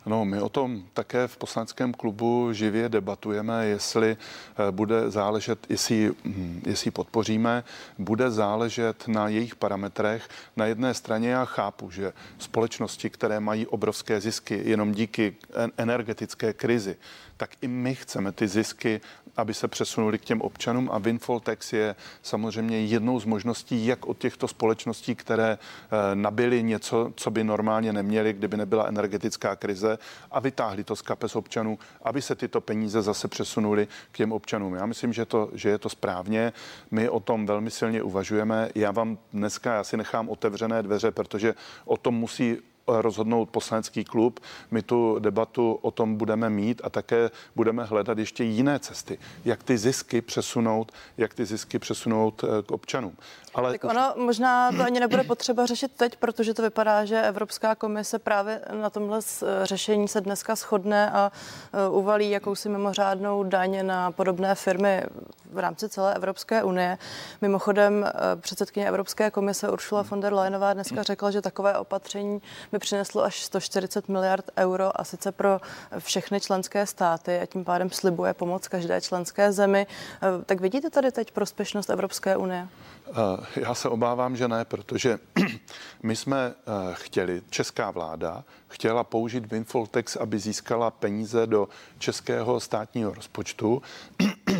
No, 0.06 0.26
my 0.26 0.42
o 0.42 0.50
tom 0.50 0.84
také 0.94 1.28
v 1.28 1.38
poslaneckém 1.38 1.94
klubu 1.94 2.54
živě 2.54 2.90
debatujeme, 2.90 3.66
jestli 3.66 4.18
eh, 4.18 4.72
bude 4.72 5.12
záležet, 5.12 5.60
jestli, 5.70 6.12
hm, 6.26 6.62
jestli 6.66 6.92
podpoříme, 6.92 7.64
bude 7.98 8.32
záležet 8.32 9.08
na 9.08 9.28
jejich 9.28 9.56
parametrech. 9.56 10.30
Na 10.58 10.66
jedné 10.66 10.94
straně 10.94 11.30
já 11.30 11.46
chápu, 11.46 11.92
že 11.92 12.14
společnosti, 12.38 13.10
které 13.10 13.40
mají 13.40 13.68
obrovské 13.68 14.22
zisky 14.22 14.62
jenom 14.66 14.92
díky 14.92 15.36
energetické 15.78 16.54
krizi, 16.54 16.96
tak 17.38 17.50
i 17.62 17.68
my 17.68 17.96
chceme 17.96 18.32
ty 18.32 18.48
zisky, 18.48 19.02
aby 19.40 19.54
se 19.54 19.68
přesunuli 19.68 20.20
k 20.20 20.26
těm 20.26 20.42
občanům 20.42 20.90
a 20.92 20.98
windfall 20.98 21.40
tax 21.40 21.74
je 21.74 21.96
samozřejmě 22.24 22.86
jednou 22.86 23.20
z 23.20 23.26
možností, 23.26 23.86
jak 23.86 24.06
od 24.06 24.18
těchto 24.18 24.48
společností, 24.48 25.16
které 25.16 25.58
eh, 25.58 26.16
nabily 26.16 26.64
něco, 26.64 27.12
co 27.16 27.32
by 27.32 27.44
normálně 27.44 27.94
neměli, 27.94 28.34
kdyby 28.34 28.58
nebyla 28.58 28.88
energetická 28.88 29.56
krize 29.56 29.98
a 30.32 30.40
vytáhli 30.40 30.84
to 30.84 30.96
z 30.96 31.02
kapes 31.02 31.36
občanů, 31.36 31.80
aby 32.04 32.22
se 32.22 32.36
tyto 32.36 32.62
peníze 32.62 33.02
zase 33.02 33.28
přesunuli 33.28 33.88
k 34.12 34.18
těm 34.18 34.32
občanům. 34.32 34.76
Já 34.76 34.86
myslím, 34.86 35.14
že, 35.14 35.26
to, 35.26 35.50
že 35.54 35.70
je 35.70 35.78
to 35.78 35.90
správně. 35.90 36.54
My 36.92 37.10
o 37.10 37.20
tom 37.20 37.46
velmi 37.46 37.72
silně 37.72 38.04
uvažujeme. 38.04 38.70
Já 38.76 38.92
vám 38.92 39.18
dneska 39.34 39.74
já 39.74 39.84
si 39.84 39.98
nechám 39.98 40.30
otevřené 40.30 40.84
dveře, 40.84 41.12
protože 41.12 41.56
o 41.86 41.98
tom 41.98 42.16
musí 42.16 42.58
rozhodnout 42.90 43.50
poslanecký 43.50 44.04
klub. 44.04 44.40
My 44.72 44.82
tu 44.82 45.20
debatu 45.20 45.80
o 45.82 45.92
tom 45.92 46.16
budeme 46.16 46.50
mít 46.50 46.82
a 46.84 46.90
také 46.90 47.30
budeme 47.56 47.84
hledat 47.84 48.18
ještě 48.18 48.44
jiné 48.44 48.80
cesty, 48.80 49.20
jak 49.46 49.64
ty 49.64 49.78
zisky 49.78 50.22
přesunout, 50.22 50.92
jak 51.18 51.34
ty 51.34 51.46
zisky 51.46 51.80
přesunout 51.80 52.44
eh, 52.44 52.64
k 52.64 52.72
občanům. 52.72 53.18
Ale 53.56 53.72
tak 53.72 53.84
ono 53.84 54.14
možná 54.16 54.72
to 54.72 54.84
ani 54.84 55.00
nebude 55.00 55.24
potřeba 55.24 55.66
řešit 55.66 55.92
teď, 55.98 56.16
protože 56.16 56.54
to 56.54 56.62
vypadá, 56.62 57.06
že 57.06 57.22
Evropská 57.22 57.76
komise 57.76 58.20
právě 58.20 58.62
na 58.82 58.90
tomhle 58.90 59.20
eh, 59.20 59.66
řešení 59.66 60.08
se 60.08 60.22
dneska 60.22 60.56
shodne 60.56 61.12
a 61.12 61.32
eh, 61.74 61.90
uvalí 61.90 62.30
jakousi 62.30 62.70
mimořádnou 62.70 63.44
daň 63.44 63.86
na 63.86 64.12
podobné 64.12 64.56
firmy 64.56 65.04
v 65.50 65.58
rámci 65.58 65.90
celé 65.90 66.16
Evropské 66.16 66.64
unie. 66.64 66.98
Mimochodem 67.42 68.06
předsedkyně 68.42 68.88
Evropské 68.88 69.32
komise 69.32 69.70
Ursula 69.70 70.02
von 70.02 70.20
der 70.20 70.34
Leyenová 70.34 70.74
dneska 70.74 71.04
řekla, 71.04 71.32
že 71.32 71.42
takové 71.42 71.78
opatření 71.78 72.42
by 72.72 72.80
přineslo 72.80 73.24
až 73.24 73.44
140 73.44 74.10
miliard 74.10 74.46
euro 74.58 75.02
a 75.02 75.04
sice 75.04 75.32
pro 75.32 75.60
všechny 76.00 76.40
členské 76.40 76.86
státy 76.86 77.40
a 77.40 77.46
tím 77.46 77.66
pádem 77.66 77.90
slibuje 77.90 78.34
pomoc 78.34 78.68
každé 78.68 79.02
členské 79.02 79.52
zemi. 79.52 79.88
Eh, 79.88 80.46
tak 80.46 80.62
vidíte 80.62 80.90
tady 80.90 81.12
teď 81.12 81.32
prospěšnost 81.32 81.90
Evropské 81.90 82.38
unie? 82.38 82.68
Eh, 83.08 83.60
já 83.60 83.76
se 83.76 83.90
obávám, 83.90 84.36
že 84.36 84.48
ne, 84.48 84.66
protože 84.66 85.20
my 86.04 86.16
jsme 86.16 86.38
eh, 86.38 86.72
chtěli, 86.94 87.42
česká 87.50 87.92
vláda 87.92 88.44
chtěla 88.70 89.04
použít 89.04 89.52
windfall 89.52 89.88
tax, 89.88 90.16
aby 90.16 90.40
získala 90.40 90.92
peníze 90.92 91.48
do 91.48 91.68
českého 91.98 92.60
státního 92.60 93.14
rozpočtu 93.14 93.82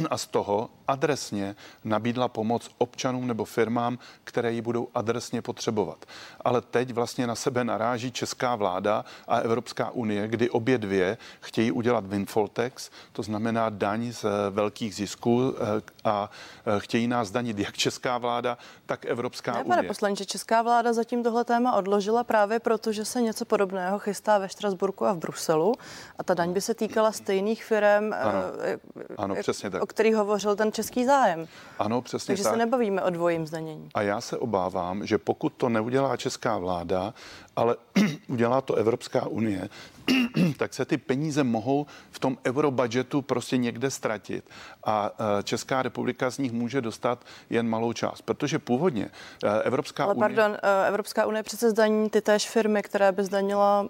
a 0.10 0.18
z 0.18 0.28
toho 0.28 0.70
adresně 0.88 1.56
nabídla 1.84 2.28
pomoc 2.28 2.70
občanům 2.78 3.28
nebo 3.28 3.46
firmám, 3.46 4.00
které 4.24 4.54
ji 4.54 4.62
budou 4.62 4.88
adresně 4.96 5.42
potřebovat. 5.42 6.06
Ale 6.42 6.62
teď 6.62 6.94
vlastně 6.94 7.28
na 7.28 7.36
sebe 7.36 7.64
naráží 7.64 8.12
česká 8.12 8.56
vláda 8.56 9.06
a 9.28 9.38
Evropská 9.38 9.90
unie, 9.90 10.28
kdy 10.28 10.50
obě 10.50 10.78
dvě 10.78 11.18
chtějí 11.42 11.72
udělat 11.72 12.06
windfall 12.06 12.48
tax, 12.48 12.90
to 13.12 13.24
znamená 13.24 13.70
daň 13.70 14.12
z 14.12 14.26
velkých 14.50 14.96
zisků 14.96 15.56
eh, 15.56 15.82
a 16.04 16.30
chtějí 16.78 17.08
nás 17.08 17.32
danit 17.32 17.60
jak 17.60 17.78
česká 17.78 18.18
vláda, 18.18 18.58
tak 18.86 19.06
Evropská 19.06 19.52
ne, 19.54 19.64
unie. 19.64 19.76
Pane 19.76 19.88
poslanče, 19.88 20.26
česká 20.26 20.62
vláda 20.62 20.94
zatím 20.94 21.24
tohle 21.24 21.46
téma 21.46 21.76
odložila 21.76 22.24
právě 22.24 22.60
proto, 22.60 22.92
že 22.92 23.06
se 23.06 23.22
něco 23.22 23.46
podobného 23.46 23.99
chystá 24.00 24.38
ve 24.38 24.50
Štrasburku 24.50 25.06
a 25.06 25.14
v 25.14 25.18
Bruselu 25.18 25.74
a 26.18 26.24
ta 26.24 26.34
daň 26.34 26.54
by 26.54 26.62
se 26.62 26.74
týkala 26.74 27.12
stejných 27.12 27.64
firm, 27.64 28.14
ano, 28.14 28.44
eh, 28.62 28.78
ano, 29.18 29.36
přesně 29.40 29.70
tak. 29.70 29.82
o 29.82 29.86
kterých 29.86 30.16
hovořil 30.16 30.56
ten 30.56 30.72
český 30.72 31.06
zájem. 31.06 31.48
Ano, 31.80 32.02
přesně 32.02 32.28
Takže 32.28 32.44
tak. 32.44 32.54
se 32.54 32.58
nebavíme 32.58 33.02
o 33.02 33.10
dvojím 33.10 33.48
zdanění. 33.48 33.90
A 33.94 34.02
já 34.02 34.22
se 34.22 34.38
obávám, 34.38 35.06
že 35.06 35.18
pokud 35.18 35.54
to 35.54 35.70
neudělá 35.70 36.18
česká 36.18 36.58
vláda, 36.58 37.14
ale 37.60 37.76
udělá 38.28 38.62
to 38.62 38.76
Evropská 38.76 39.28
unie, 39.28 39.70
tak 40.58 40.74
se 40.74 40.86
ty 40.86 40.98
peníze 40.98 41.44
mohou 41.44 41.86
v 42.12 42.20
tom 42.20 42.38
eurobudgetu 42.46 43.22
prostě 43.22 43.58
někde 43.58 43.92
ztratit 43.92 44.50
a 44.84 45.12
e, 45.40 45.44
Česká 45.44 45.84
republika 45.84 46.30
z 46.30 46.38
nich 46.38 46.52
může 46.52 46.82
dostat 46.82 47.26
jen 47.50 47.70
malou 47.70 47.94
část, 47.94 48.22
protože 48.22 48.60
původně 48.60 49.10
e, 49.44 49.62
Evropská 49.62 50.04
Ale 50.04 50.16
unie... 50.16 50.30
pardon, 50.30 50.58
e, 50.64 50.88
Evropská 50.88 51.26
unie 51.26 51.44
přece 51.44 51.70
zdaní 51.70 52.10
ty 52.10 52.22
též 52.22 52.50
firmy, 52.50 52.84
které 52.84 53.12
by 53.12 53.24
zdanila 53.24 53.90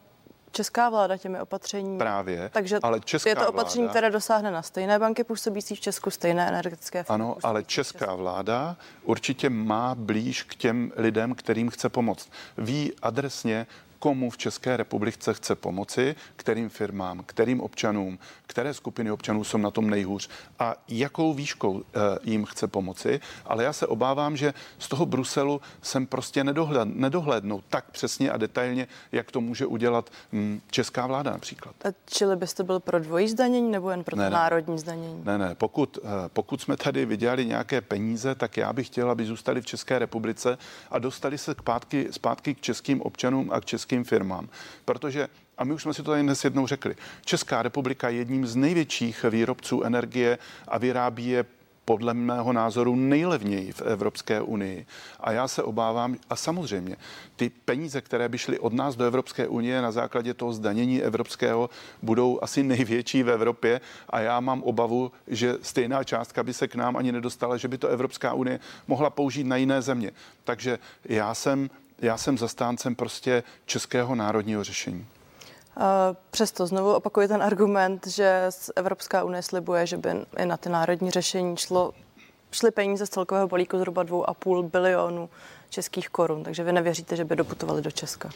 česká 0.52 0.90
vláda 0.90 1.18
těmi 1.18 1.42
opatření. 1.42 1.98
Právě. 1.98 2.50
Takže 2.54 2.80
ale 2.84 3.00
česká 3.00 3.30
je 3.30 3.36
to 3.36 3.50
opatření, 3.50 3.84
vláda, 3.84 3.94
které 3.94 4.12
dosáhne 4.12 4.52
na 4.52 4.62
stejné 4.62 5.00
banky 5.00 5.24
působící 5.24 5.76
v 5.76 5.80
Česku, 5.80 6.12
stejné 6.12 6.48
energetické 6.48 7.04
firmy. 7.04 7.14
Ano, 7.24 7.38
ale 7.44 7.64
česká 7.64 8.16
vláda 8.16 8.78
určitě 9.04 9.50
má 9.50 9.96
blíž 9.96 10.44
k 10.44 10.56
těm 10.56 10.92
lidem, 10.96 11.36
kterým 11.36 11.70
chce 11.70 11.90
pomoct. 11.90 12.30
Ví 12.58 12.94
adresně, 13.02 13.68
komu 14.00 14.30
v 14.30 14.38
České 14.38 14.78
republice 14.78 15.34
chce 15.34 15.56
pomoci, 15.56 16.16
kterým 16.36 16.70
firmám, 16.70 17.24
kterým 17.26 17.62
občanům, 17.62 18.20
které 18.48 18.74
skupiny 18.74 19.12
občanů 19.12 19.44
jsou 19.44 19.58
na 19.58 19.72
tom 19.72 19.90
nejhůř 19.90 20.30
a 20.60 20.76
jakou 20.88 21.34
výškou 21.34 21.82
eh, 21.82 22.00
jim 22.24 22.46
chce 22.46 22.68
pomoci. 22.68 23.20
Ale 23.46 23.64
já 23.64 23.74
se 23.74 23.88
obávám, 23.88 24.38
že 24.38 24.54
z 24.80 24.88
toho 24.88 25.06
Bruselu 25.06 25.62
jsem 25.82 26.06
prostě 26.06 26.44
nedohled, 26.44 26.90
nedohlednou 26.96 27.62
tak 27.70 27.92
přesně 27.92 28.32
a 28.32 28.38
detailně, 28.38 28.88
jak 29.12 29.32
to 29.32 29.42
může 29.42 29.66
udělat 29.66 30.10
hm, 30.34 30.62
česká 30.72 31.08
vláda 31.08 31.32
například. 31.32 31.76
A 31.86 31.88
čili 32.06 32.36
byste 32.36 32.64
byl 32.64 32.80
pro 32.80 33.00
dvojí 33.00 33.28
zdanění 33.28 33.72
nebo 33.72 33.90
jen 33.90 34.04
pro 34.04 34.18
ne, 34.18 34.30
to 34.30 34.34
národní 34.34 34.80
zdanění? 34.80 35.22
Ne, 35.26 35.38
ne. 35.38 35.56
Pokud, 35.56 35.98
eh, 36.04 36.30
pokud 36.34 36.62
jsme 36.62 36.78
tady 36.78 37.06
vydělali 37.06 37.46
nějaké 37.46 37.82
peníze, 37.82 38.36
tak 38.36 38.58
já 38.58 38.74
bych 38.74 38.88
chtěl, 38.88 39.12
aby 39.12 39.26
zůstali 39.26 39.62
v 39.62 39.66
České 39.66 40.00
republice 40.00 40.58
a 40.92 41.00
dostali 41.00 41.38
se 41.38 41.52
zpátky, 41.52 42.08
zpátky 42.12 42.56
k 42.56 42.62
českým 42.62 43.02
občanům 43.02 43.50
a 43.54 43.62
k 43.62 43.66
českým 43.66 43.89
českým 43.90 44.04
firmám. 44.04 44.50
Protože 44.86 45.28
a 45.58 45.64
my 45.64 45.74
už 45.74 45.84
jsme 45.84 45.94
si 45.94 46.04
to 46.04 46.12
tady 46.12 46.24
dnes 46.24 46.44
jednou 46.44 46.68
řekli. 46.68 46.96
Česká 47.26 47.62
republika 47.62 48.10
je 48.10 48.18
jedním 48.18 48.48
z 48.48 48.56
největších 48.56 49.26
výrobců 49.30 49.84
energie 49.84 50.38
a 50.68 50.78
vyrábí 50.78 51.28
je 51.28 51.46
podle 51.86 52.14
mého 52.14 52.54
názoru 52.54 52.96
nejlevněji 52.96 53.72
v 53.72 53.82
Evropské 53.82 54.42
unii. 54.42 54.86
A 55.20 55.32
já 55.32 55.48
se 55.48 55.64
obávám, 55.64 56.16
a 56.30 56.36
samozřejmě, 56.36 56.96
ty 57.36 57.50
peníze, 57.50 58.02
které 58.02 58.30
by 58.30 58.38
šly 58.38 58.60
od 58.60 58.74
nás 58.74 58.96
do 58.96 59.06
Evropské 59.06 59.48
unie 59.48 59.82
na 59.82 59.92
základě 59.92 60.34
toho 60.34 60.54
zdanění 60.54 61.02
evropského, 61.02 61.70
budou 62.02 62.40
asi 62.42 62.64
největší 62.64 63.24
v 63.24 63.30
Evropě. 63.30 63.82
A 64.10 64.20
já 64.20 64.40
mám 64.40 64.64
obavu, 64.64 65.12
že 65.28 65.58
stejná 65.62 66.04
částka 66.04 66.44
by 66.44 66.54
se 66.54 66.68
k 66.68 66.76
nám 66.76 66.96
ani 66.96 67.12
nedostala, 67.12 67.58
že 67.58 67.68
by 67.68 67.78
to 67.78 67.88
Evropská 67.88 68.34
unie 68.34 68.60
mohla 68.88 69.10
použít 69.10 69.44
na 69.44 69.58
jiné 69.58 69.82
země. 69.82 70.12
Takže 70.44 70.80
já 71.06 71.34
jsem 71.34 71.70
já 72.02 72.18
jsem 72.18 72.38
zastáncem 72.38 72.96
prostě 72.96 73.44
českého 73.66 74.16
národního 74.16 74.64
řešení. 74.64 75.06
Přesto 76.32 76.68
znovu 76.68 76.94
opakuji 76.94 77.28
ten 77.28 77.44
argument, 77.44 78.08
že 78.08 78.50
Evropská 78.76 79.24
unie 79.24 79.42
slibuje, 79.42 79.88
že 79.88 79.98
by 79.98 80.10
i 80.38 80.46
na 80.46 80.58
ty 80.58 80.70
národní 80.70 81.12
řešení 81.12 81.58
šlo, 81.58 81.94
šly 82.52 82.72
peníze 82.72 83.06
z 83.06 83.10
celkového 83.10 83.48
balíku 83.48 83.78
zhruba 83.78 84.04
2,5 84.04 84.70
bilionu 84.70 85.30
českých 85.70 86.10
korun, 86.10 86.44
takže 86.44 86.64
vy 86.64 86.74
nevěříte, 86.74 87.16
že 87.16 87.26
by 87.26 87.36
doputovali 87.36 87.82
do 87.82 87.92
Česka? 87.92 88.30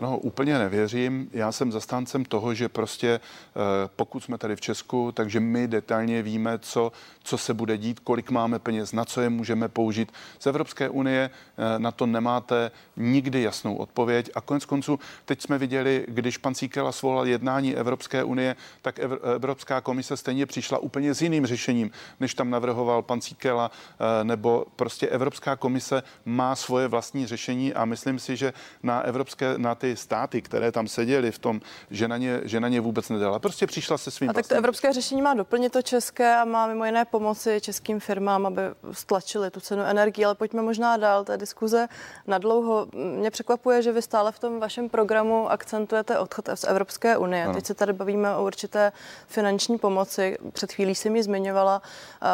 No, 0.00 0.18
úplně 0.18 0.58
nevěřím. 0.58 1.30
Já 1.32 1.52
jsem 1.52 1.72
zastáncem 1.72 2.24
toho, 2.24 2.54
že 2.54 2.68
prostě 2.68 3.08
eh, 3.10 3.60
pokud 3.96 4.24
jsme 4.24 4.38
tady 4.38 4.56
v 4.56 4.60
Česku, 4.60 5.12
takže 5.12 5.40
my 5.40 5.68
detailně 5.68 6.22
víme, 6.22 6.58
co, 6.58 6.92
co 7.22 7.38
se 7.38 7.54
bude 7.54 7.78
dít, 7.78 8.00
kolik 8.00 8.30
máme 8.30 8.58
peněz, 8.58 8.92
na 8.92 9.04
co 9.04 9.20
je 9.20 9.28
můžeme 9.28 9.68
použít. 9.68 10.12
Z 10.38 10.46
Evropské 10.46 10.88
unie 10.88 11.30
eh, 11.30 11.78
na 11.78 11.90
to 11.90 12.06
nemáte 12.06 12.70
nikdy 12.96 13.42
jasnou 13.42 13.76
odpověď. 13.76 14.30
A 14.34 14.40
konec 14.40 14.64
konců, 14.64 14.98
teď 15.24 15.42
jsme 15.42 15.58
viděli, 15.58 16.04
když 16.08 16.38
pan 16.38 16.54
Cíkela 16.54 16.92
svolal 16.92 17.26
jednání 17.26 17.76
Evropské 17.76 18.24
unie, 18.24 18.56
tak 18.82 19.00
Evropská 19.34 19.80
komise 19.80 20.16
stejně 20.16 20.46
přišla 20.46 20.78
úplně 20.78 21.14
s 21.14 21.22
jiným 21.22 21.46
řešením, 21.46 21.90
než 22.20 22.34
tam 22.34 22.50
navrhoval 22.50 23.02
pan 23.02 23.20
Cíkela, 23.20 23.70
eh, 23.70 24.24
nebo 24.24 24.66
prostě 24.76 25.08
Evropská 25.08 25.56
komise 25.56 26.02
má 26.24 26.56
svoje 26.56 26.77
vlastní 26.86 27.26
řešení 27.26 27.74
a 27.74 27.84
myslím 27.84 28.18
si, 28.18 28.36
že 28.36 28.52
na 28.82 29.00
evropské, 29.00 29.54
na 29.56 29.74
ty 29.74 29.88
ty 29.88 29.96
státy, 29.96 30.42
které 30.42 30.72
tam 30.72 30.88
seděly 30.88 31.32
v 31.32 31.38
tom, 31.38 31.60
že 31.90 32.08
na 32.08 32.16
ně, 32.16 32.40
že 32.44 32.60
na 32.60 32.68
ně 32.68 32.80
vůbec 32.80 33.08
nedala. 33.08 33.38
Prostě 33.38 33.66
přišla 33.66 33.98
se 33.98 34.10
svým. 34.10 34.30
A 34.30 34.32
tak 34.32 34.46
to 34.46 34.54
evropské 34.54 34.92
řešení 34.92 35.22
má 35.22 35.34
doplnit 35.34 35.72
to 35.72 35.82
české 35.82 36.36
a 36.36 36.44
má 36.44 36.66
mimo 36.66 36.84
jiné 36.84 37.04
pomoci 37.04 37.60
českým 37.60 38.00
firmám, 38.00 38.46
aby 38.46 38.62
stlačili 38.92 39.50
tu 39.50 39.60
cenu 39.60 39.82
energie. 39.82 40.26
Ale 40.26 40.34
pojďme 40.34 40.62
možná 40.62 40.96
dál 40.96 41.24
té 41.24 41.36
diskuze 41.36 41.88
na 42.26 42.38
dlouho. 42.38 42.86
Mě 42.92 43.30
překvapuje, 43.30 43.82
že 43.82 43.92
vy 43.92 44.02
stále 44.02 44.32
v 44.32 44.38
tom 44.38 44.60
vašem 44.60 44.88
programu 44.88 45.50
akcentujete 45.50 46.18
odchod 46.18 46.48
z 46.54 46.64
Evropské 46.64 47.16
unie. 47.16 47.44
Ano. 47.44 47.54
Teď 47.54 47.66
se 47.66 47.74
tady 47.74 47.92
bavíme 47.92 48.36
o 48.36 48.44
určité 48.44 48.92
finanční 49.26 49.78
pomoci. 49.78 50.36
Před 50.52 50.72
chvílí 50.72 50.94
jsem 50.94 51.16
ji 51.16 51.22
zmiňovala. 51.22 51.82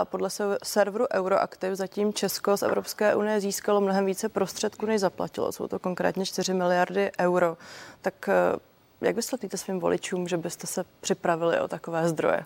Podle 0.04 0.28
serveru 0.62 1.06
Euroactiv 1.12 1.74
zatím 1.74 2.12
Česko 2.12 2.56
z 2.56 2.62
Evropské 2.62 3.14
unie 3.14 3.40
získalo 3.40 3.80
mnohem 3.80 4.06
více 4.06 4.28
prostředků, 4.34 4.86
než 4.86 5.00
zaplatilo. 5.00 5.52
Jsou 5.52 5.68
to 5.68 5.78
konkrétně 5.78 6.26
4 6.26 6.54
miliardy 6.54 7.10
euro. 7.20 7.56
Tak 8.02 8.28
eh, 8.28 8.58
jak 9.00 9.16
vysvětlíte 9.16 9.56
svým 9.56 9.80
voličům, 9.80 10.28
že 10.28 10.36
byste 10.36 10.66
se 10.66 10.84
připravili 11.00 11.60
o 11.60 11.68
takové 11.68 12.08
zdroje? 12.08 12.44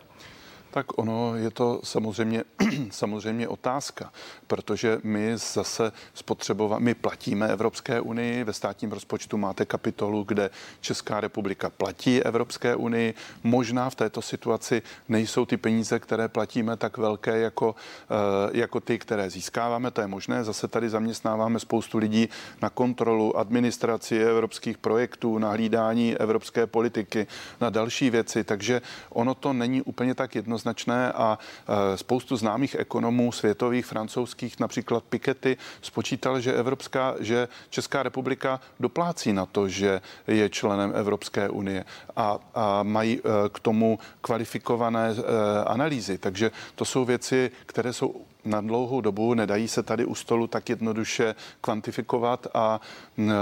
Tak 0.71 0.97
ono 0.97 1.35
je 1.35 1.51
to 1.51 1.79
samozřejmě, 1.83 2.43
samozřejmě 2.91 3.47
otázka, 3.47 4.11
protože 4.47 4.99
my 5.03 5.37
zase 5.37 5.91
spotřebovat, 6.13 6.79
my 6.79 6.93
platíme 6.93 7.47
Evropské 7.47 8.01
unii, 8.01 8.43
ve 8.43 8.53
státním 8.53 8.91
rozpočtu 8.91 9.37
máte 9.37 9.65
kapitolu, 9.65 10.23
kde 10.23 10.49
Česká 10.81 11.21
republika 11.21 11.69
platí 11.69 12.23
Evropské 12.23 12.75
unii. 12.75 13.13
Možná 13.43 13.89
v 13.89 13.95
této 13.95 14.21
situaci 14.21 14.81
nejsou 15.09 15.45
ty 15.45 15.57
peníze, 15.57 15.99
které 15.99 16.27
platíme, 16.27 16.77
tak 16.77 16.97
velké 16.97 17.39
jako, 17.39 17.75
eh, 18.09 18.49
jako 18.53 18.79
ty, 18.79 18.99
které 18.99 19.29
získáváme. 19.29 19.91
To 19.91 20.01
je 20.01 20.07
možné. 20.07 20.43
Zase 20.43 20.67
tady 20.67 20.89
zaměstnáváme 20.89 21.59
spoustu 21.59 21.97
lidí 21.97 22.29
na 22.61 22.69
kontrolu, 22.69 23.37
administraci 23.37 24.23
evropských 24.23 24.77
projektů, 24.77 25.37
na 25.37 25.51
hlídání 25.51 26.17
evropské 26.17 26.67
politiky, 26.67 27.27
na 27.61 27.69
další 27.69 28.09
věci. 28.09 28.43
Takže 28.43 28.81
ono 29.09 29.35
to 29.35 29.53
není 29.53 29.81
úplně 29.81 30.15
tak 30.15 30.35
jedno 30.35 30.58
jednoznačné 30.59 31.11
a 31.11 31.37
e, 31.37 31.97
spoustu 31.97 32.35
známých 32.35 32.75
ekonomů 32.75 33.31
světových, 33.31 33.85
francouzských, 33.85 34.59
například 34.59 35.03
Piketty, 35.03 35.57
spočítal, 35.81 36.39
že 36.39 36.53
Evropská, 36.53 37.15
že 37.19 37.47
Česká 37.69 38.03
republika 38.03 38.59
doplácí 38.79 39.33
na 39.33 39.45
to, 39.45 39.67
že 39.67 40.01
je 40.27 40.49
členem 40.49 40.91
Evropské 40.95 41.49
unie 41.49 41.85
a, 42.15 42.39
a 42.55 42.83
mají 42.83 43.19
e, 43.19 43.49
k 43.49 43.59
tomu 43.59 43.99
kvalifikované 44.21 45.09
e, 45.09 45.15
analýzy. 45.63 46.17
Takže 46.17 46.51
to 46.75 46.85
jsou 46.85 47.05
věci, 47.05 47.51
které 47.65 47.93
jsou 47.93 48.25
na 48.45 48.61
dlouhou 48.61 49.01
dobu, 49.01 49.33
nedají 49.33 49.67
se 49.67 49.83
tady 49.83 50.05
u 50.05 50.15
stolu 50.15 50.47
tak 50.47 50.69
jednoduše 50.69 51.35
kvantifikovat 51.61 52.47
a 52.53 52.79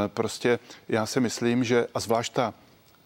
prostě 0.08 0.60
já 0.90 1.06
si 1.06 1.20
myslím, 1.20 1.64
že 1.64 1.88
a 1.94 2.00
zvlášť 2.00 2.34
ta 2.34 2.54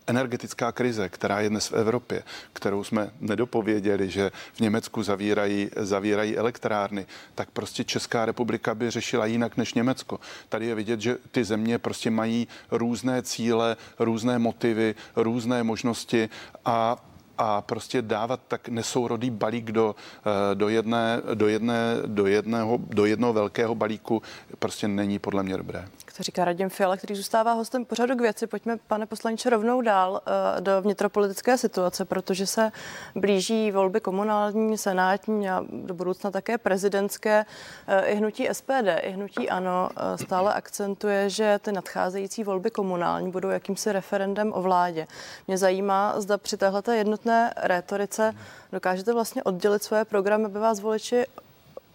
energetická 0.08 0.72
krize, 0.72 1.10
která 1.10 1.40
je 1.40 1.50
dnes 1.50 1.68
v 1.68 1.74
Evropě, 1.74 2.24
kterou 2.54 2.84
jsme 2.84 3.12
nedopověděli, 3.20 4.10
že 4.10 4.32
v 4.54 4.60
Německu 4.60 5.04
zavírají, 5.04 5.70
zavírají 5.76 6.38
elektrárny, 6.38 7.06
tak 7.36 7.52
prostě 7.52 7.84
Česká 7.84 8.26
republika 8.26 8.76
by 8.76 8.92
řešila 8.92 9.26
jinak 9.26 9.58
než 9.58 9.74
Německo. 9.74 10.20
Tady 10.50 10.66
je 10.66 10.76
vidět, 10.76 11.02
že 11.02 11.18
ty 11.32 11.44
země 11.44 11.80
prostě 11.80 12.10
mají 12.12 12.48
různé 12.72 13.22
cíle, 13.22 13.78
různé 14.00 14.40
motivy, 14.40 14.96
různé 15.16 15.64
možnosti 15.64 16.30
a 16.66 17.11
a 17.42 17.62
prostě 17.62 18.02
dávat 18.02 18.40
tak 18.48 18.70
nesourodý 18.70 19.30
balík 19.30 19.72
do, 19.72 19.96
eh, 20.26 20.56
do, 20.56 20.70
jedné, 20.70 21.22
do, 21.34 21.48
jedné, 21.48 21.96
do, 22.06 22.28
jedného, 22.28 22.78
do 22.78 23.06
jednoho 23.06 23.34
velkého 23.34 23.76
balíku 23.76 24.22
prostě 24.60 24.88
není 24.88 25.20
podle 25.20 25.44
mě 25.44 25.58
dobré. 25.58 25.88
To 26.18 26.24
říká 26.24 26.46
Radim 26.46 26.70
Fiala, 26.70 26.98
který 26.98 27.16
zůstává 27.16 27.54
hostem 27.54 27.86
pořadu 27.86 28.16
k 28.16 28.22
věci. 28.22 28.48
Pojďme, 28.48 28.78
pane 28.88 29.06
poslanče, 29.06 29.50
rovnou 29.50 29.82
dál 29.82 30.22
eh, 30.58 30.62
do 30.62 30.82
vnitropolitické 30.82 31.58
situace, 31.58 32.06
protože 32.06 32.48
se 32.48 32.72
blíží 33.16 33.72
volby 33.72 34.00
komunální, 34.00 34.78
senátní 34.78 35.50
a 35.50 35.64
do 35.72 35.94
budoucna 35.94 36.32
také 36.32 36.58
prezidentské. 36.58 37.46
Eh, 37.88 38.06
I 38.06 38.16
hnutí 38.16 38.48
SPD, 38.52 39.00
i 39.02 39.12
hnutí 39.12 39.50
ANO 39.50 39.90
stále 40.16 40.54
akcentuje, 40.54 41.30
že 41.30 41.60
ty 41.62 41.72
nadcházející 41.72 42.44
volby 42.44 42.72
komunální 42.72 43.32
budou 43.32 43.50
jakýmsi 43.50 43.92
referendem 43.92 44.54
o 44.56 44.62
vládě. 44.62 45.08
Mě 45.48 45.58
zajímá, 45.58 46.22
zda 46.22 46.38
při 46.38 46.58
téhleté 46.58 46.98
jednotné 46.98 47.31
jednotné 47.32 47.54
rétorice 47.58 48.36
dokážete 48.72 49.14
vlastně 49.14 49.44
oddělit 49.44 49.84
svoje 49.84 50.06
programy, 50.06 50.46
aby 50.46 50.60
vás 50.60 50.80
voliči 50.80 51.26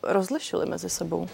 rozlišili 0.03 0.67
mezi 0.67 0.91
sebou? 0.91 1.29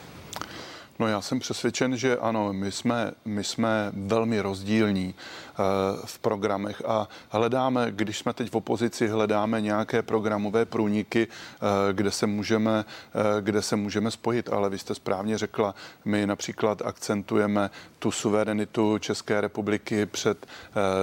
No 0.99 1.09
já 1.09 1.21
jsem 1.21 1.39
přesvědčen, 1.39 1.97
že 1.97 2.17
ano, 2.17 2.53
my 2.53 2.73
jsme, 2.73 3.13
my 3.25 3.45
jsme 3.45 3.93
velmi 3.93 4.41
rozdílní 4.41 5.15
uh, 5.15 5.65
v 6.05 6.19
programech 6.19 6.83
a 6.87 7.09
hledáme, 7.31 7.87
když 7.91 8.19
jsme 8.19 8.33
teď 8.33 8.51
v 8.51 8.55
opozici, 8.55 9.09
hledáme 9.09 9.61
nějaké 9.61 10.03
programové 10.03 10.65
průniky, 10.65 11.27
uh, 11.27 11.69
kde 11.93 12.11
se 12.11 12.27
můžeme, 12.27 12.85
uh, 13.15 13.23
kde 13.41 13.63
se 13.63 13.77
můžeme 13.77 14.11
spojit, 14.11 14.49
ale 14.49 14.71
vy 14.71 14.79
jste 14.79 14.95
správně 14.95 15.39
řekla, 15.39 15.75
my 16.05 16.27
například 16.27 16.83
akcentujeme 16.83 17.71
tu 17.99 18.11
suverenitu 18.11 18.99
České 18.99 19.41
republiky 19.41 20.07
před, 20.07 20.47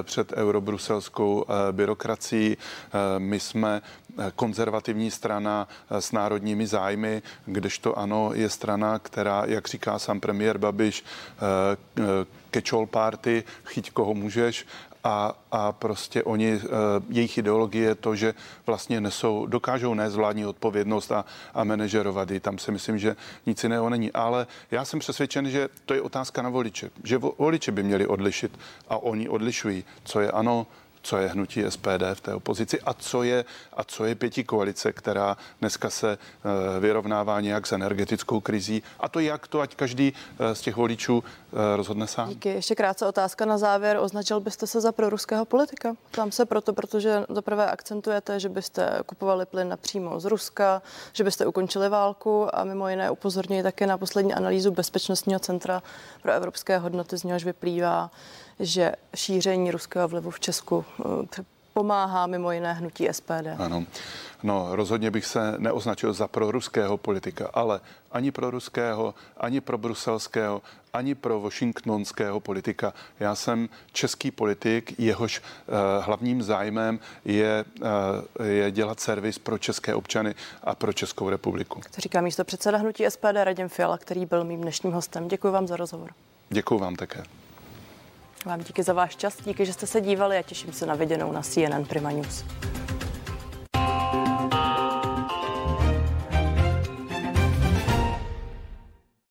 před 0.04 0.34
eurobruselskou 0.34 1.46
byrokracií. 1.72 2.58
My 3.18 3.40
jsme 3.40 3.82
konzervativní 4.36 5.12
strana 5.12 5.68
s 5.90 6.12
národními 6.12 6.68
zájmy, 6.68 7.22
kdežto 7.46 8.00
ano, 8.00 8.32
je 8.34 8.50
strana, 8.50 9.00
která, 9.00 9.44
jak 9.46 9.68
říká 9.68 9.79
sám 9.98 10.20
premiér 10.20 10.58
Babiš, 10.58 11.04
catch-all 12.52 12.86
party, 12.86 13.44
chyť 13.66 13.92
koho 13.92 14.14
můžeš 14.14 14.66
a, 15.04 15.34
a 15.52 15.72
prostě 15.72 16.24
oni, 16.24 16.60
jejich 17.10 17.38
ideologie 17.38 17.88
je 17.88 17.96
to, 17.96 18.16
že 18.16 18.34
vlastně 18.66 19.02
nesou, 19.02 19.46
dokážou 19.46 19.94
nést 19.94 20.16
vládní 20.16 20.46
odpovědnost 20.46 21.12
a, 21.12 21.26
a 21.54 21.64
manažerovat. 21.64 22.30
Tam 22.42 22.58
si 22.58 22.72
myslím, 22.72 22.98
že 22.98 23.16
nic 23.46 23.64
jiného 23.64 23.90
není. 23.90 24.12
Ale 24.12 24.48
já 24.72 24.86
jsem 24.86 25.00
přesvědčen, 25.00 25.50
že 25.50 25.70
to 25.86 25.94
je 25.94 26.02
otázka 26.02 26.42
na 26.42 26.50
voliče. 26.50 26.90
Že 27.04 27.18
voliče 27.18 27.72
by 27.72 27.84
měli 27.84 28.08
odlišit 28.08 28.60
a 28.90 28.98
oni 28.98 29.30
odlišují, 29.30 29.84
co 30.04 30.20
je 30.20 30.32
ano, 30.32 30.68
co 31.10 31.18
je 31.18 31.28
hnutí 31.28 31.64
SPD 31.70 32.04
v 32.14 32.22
té 32.22 32.34
opozici 32.34 32.82
a 32.82 32.94
co 32.94 33.24
je, 33.24 33.46
a 33.74 33.84
co 33.84 34.06
je 34.06 34.16
pěti 34.16 34.44
koalice, 34.44 34.94
která 34.94 35.38
dneska 35.60 35.90
se 35.90 36.18
eh, 36.18 36.80
vyrovnává 36.80 37.42
nějak 37.42 37.68
s 37.68 37.72
energetickou 37.72 38.40
krizí. 38.40 38.84
A 39.00 39.10
to 39.10 39.20
jak 39.20 39.48
to, 39.48 39.62
ať 39.62 39.76
každý 39.76 40.14
eh, 40.14 40.56
z 40.56 40.62
těch 40.62 40.76
voličů 40.76 41.24
eh, 41.24 41.78
rozhodne 41.78 42.08
sám. 42.08 42.30
Díky. 42.30 42.50
Ještě 42.50 42.76
krátce 42.76 43.06
otázka 43.06 43.46
na 43.46 43.58
závěr. 43.58 43.98
Označil 43.98 44.40
byste 44.40 44.68
se 44.68 44.82
za 44.82 44.92
proruského 44.92 45.46
politika? 45.46 45.96
Tam 46.12 46.32
se 46.32 46.46
proto, 46.46 46.74
protože 46.74 47.24
zaprvé 47.30 47.72
akcentujete, 47.72 48.40
že 48.40 48.50
byste 48.50 49.00
kupovali 49.06 49.46
plyn 49.46 49.70
napřímo 49.70 50.20
z 50.20 50.26
Ruska, 50.26 50.82
že 51.14 51.24
byste 51.24 51.46
ukončili 51.46 51.90
válku 51.90 52.56
a 52.56 52.64
mimo 52.64 52.90
jiné 52.90 53.12
upozorňuji 53.12 53.64
také 53.64 53.88
na 53.88 53.98
poslední 53.98 54.34
analýzu 54.34 54.72
Bezpečnostního 54.72 55.40
centra 55.40 55.84
pro 56.22 56.32
evropské 56.32 56.78
hodnoty, 56.78 57.18
z 57.18 57.24
něhož 57.24 57.44
vyplývá, 57.46 58.12
že 58.60 58.92
šíření 59.16 59.72
ruského 59.72 60.08
vlivu 60.08 60.32
v 60.32 60.40
Česku 60.40 60.86
pomáhá 61.74 62.28
mimo 62.28 62.52
jiné 62.52 62.74
hnutí 62.74 63.08
SPD. 63.12 63.48
Ano. 63.58 63.84
No, 64.44 64.68
rozhodně 64.72 65.12
bych 65.12 65.26
se 65.26 65.56
neoznačil 65.58 66.14
za 66.14 66.28
proruského 66.28 66.98
politika, 66.98 67.50
ale 67.54 67.80
ani 68.12 68.32
pro 68.32 68.52
ruského, 68.52 69.14
ani 69.38 69.62
pro 69.62 69.78
bruselského, 69.78 70.62
ani 70.94 71.16
pro 71.16 71.40
washingtonského 71.40 72.40
politika. 72.40 72.94
Já 73.20 73.36
jsem 73.36 73.70
český 73.92 74.32
politik, 74.32 75.00
jehož 75.00 75.40
uh, 75.40 76.06
hlavním 76.06 76.44
zájmem 76.44 77.00
je, 77.26 77.66
uh, 78.40 78.46
je 78.46 78.72
dělat 78.72 79.00
servis 79.00 79.40
pro 79.40 79.58
české 79.58 79.96
občany 79.96 80.36
a 80.64 80.76
pro 80.76 80.94
Českou 80.94 81.30
republiku. 81.30 81.82
To 81.96 82.02
říká 82.02 82.22
místo 82.22 82.44
předseda 82.44 82.78
hnutí 82.78 83.06
SPD 83.10 83.44
Radim 83.44 83.70
Fiala, 83.70 83.98
který 83.98 84.26
byl 84.26 84.44
mým 84.44 84.62
dnešním 84.62 84.94
hostem. 84.94 85.28
Děkuji 85.28 85.52
vám 85.52 85.68
za 85.68 85.76
rozhovor. 85.76 86.10
Děkuji 86.50 86.80
vám 86.80 86.96
také. 86.96 87.24
Vám 88.46 88.60
díky 88.60 88.84
za 88.84 88.94
váš 88.94 89.16
čas, 89.16 89.38
díky, 89.46 89.66
že 89.66 89.74
jste 89.74 89.88
se 89.88 90.02
dívali 90.02 90.38
a 90.38 90.42
těším 90.42 90.74
se 90.74 90.86
na 90.86 90.96
viděnou 90.96 91.32
na 91.32 91.42
CNN 91.42 91.86
Prima 91.88 92.12
News. 92.12 92.44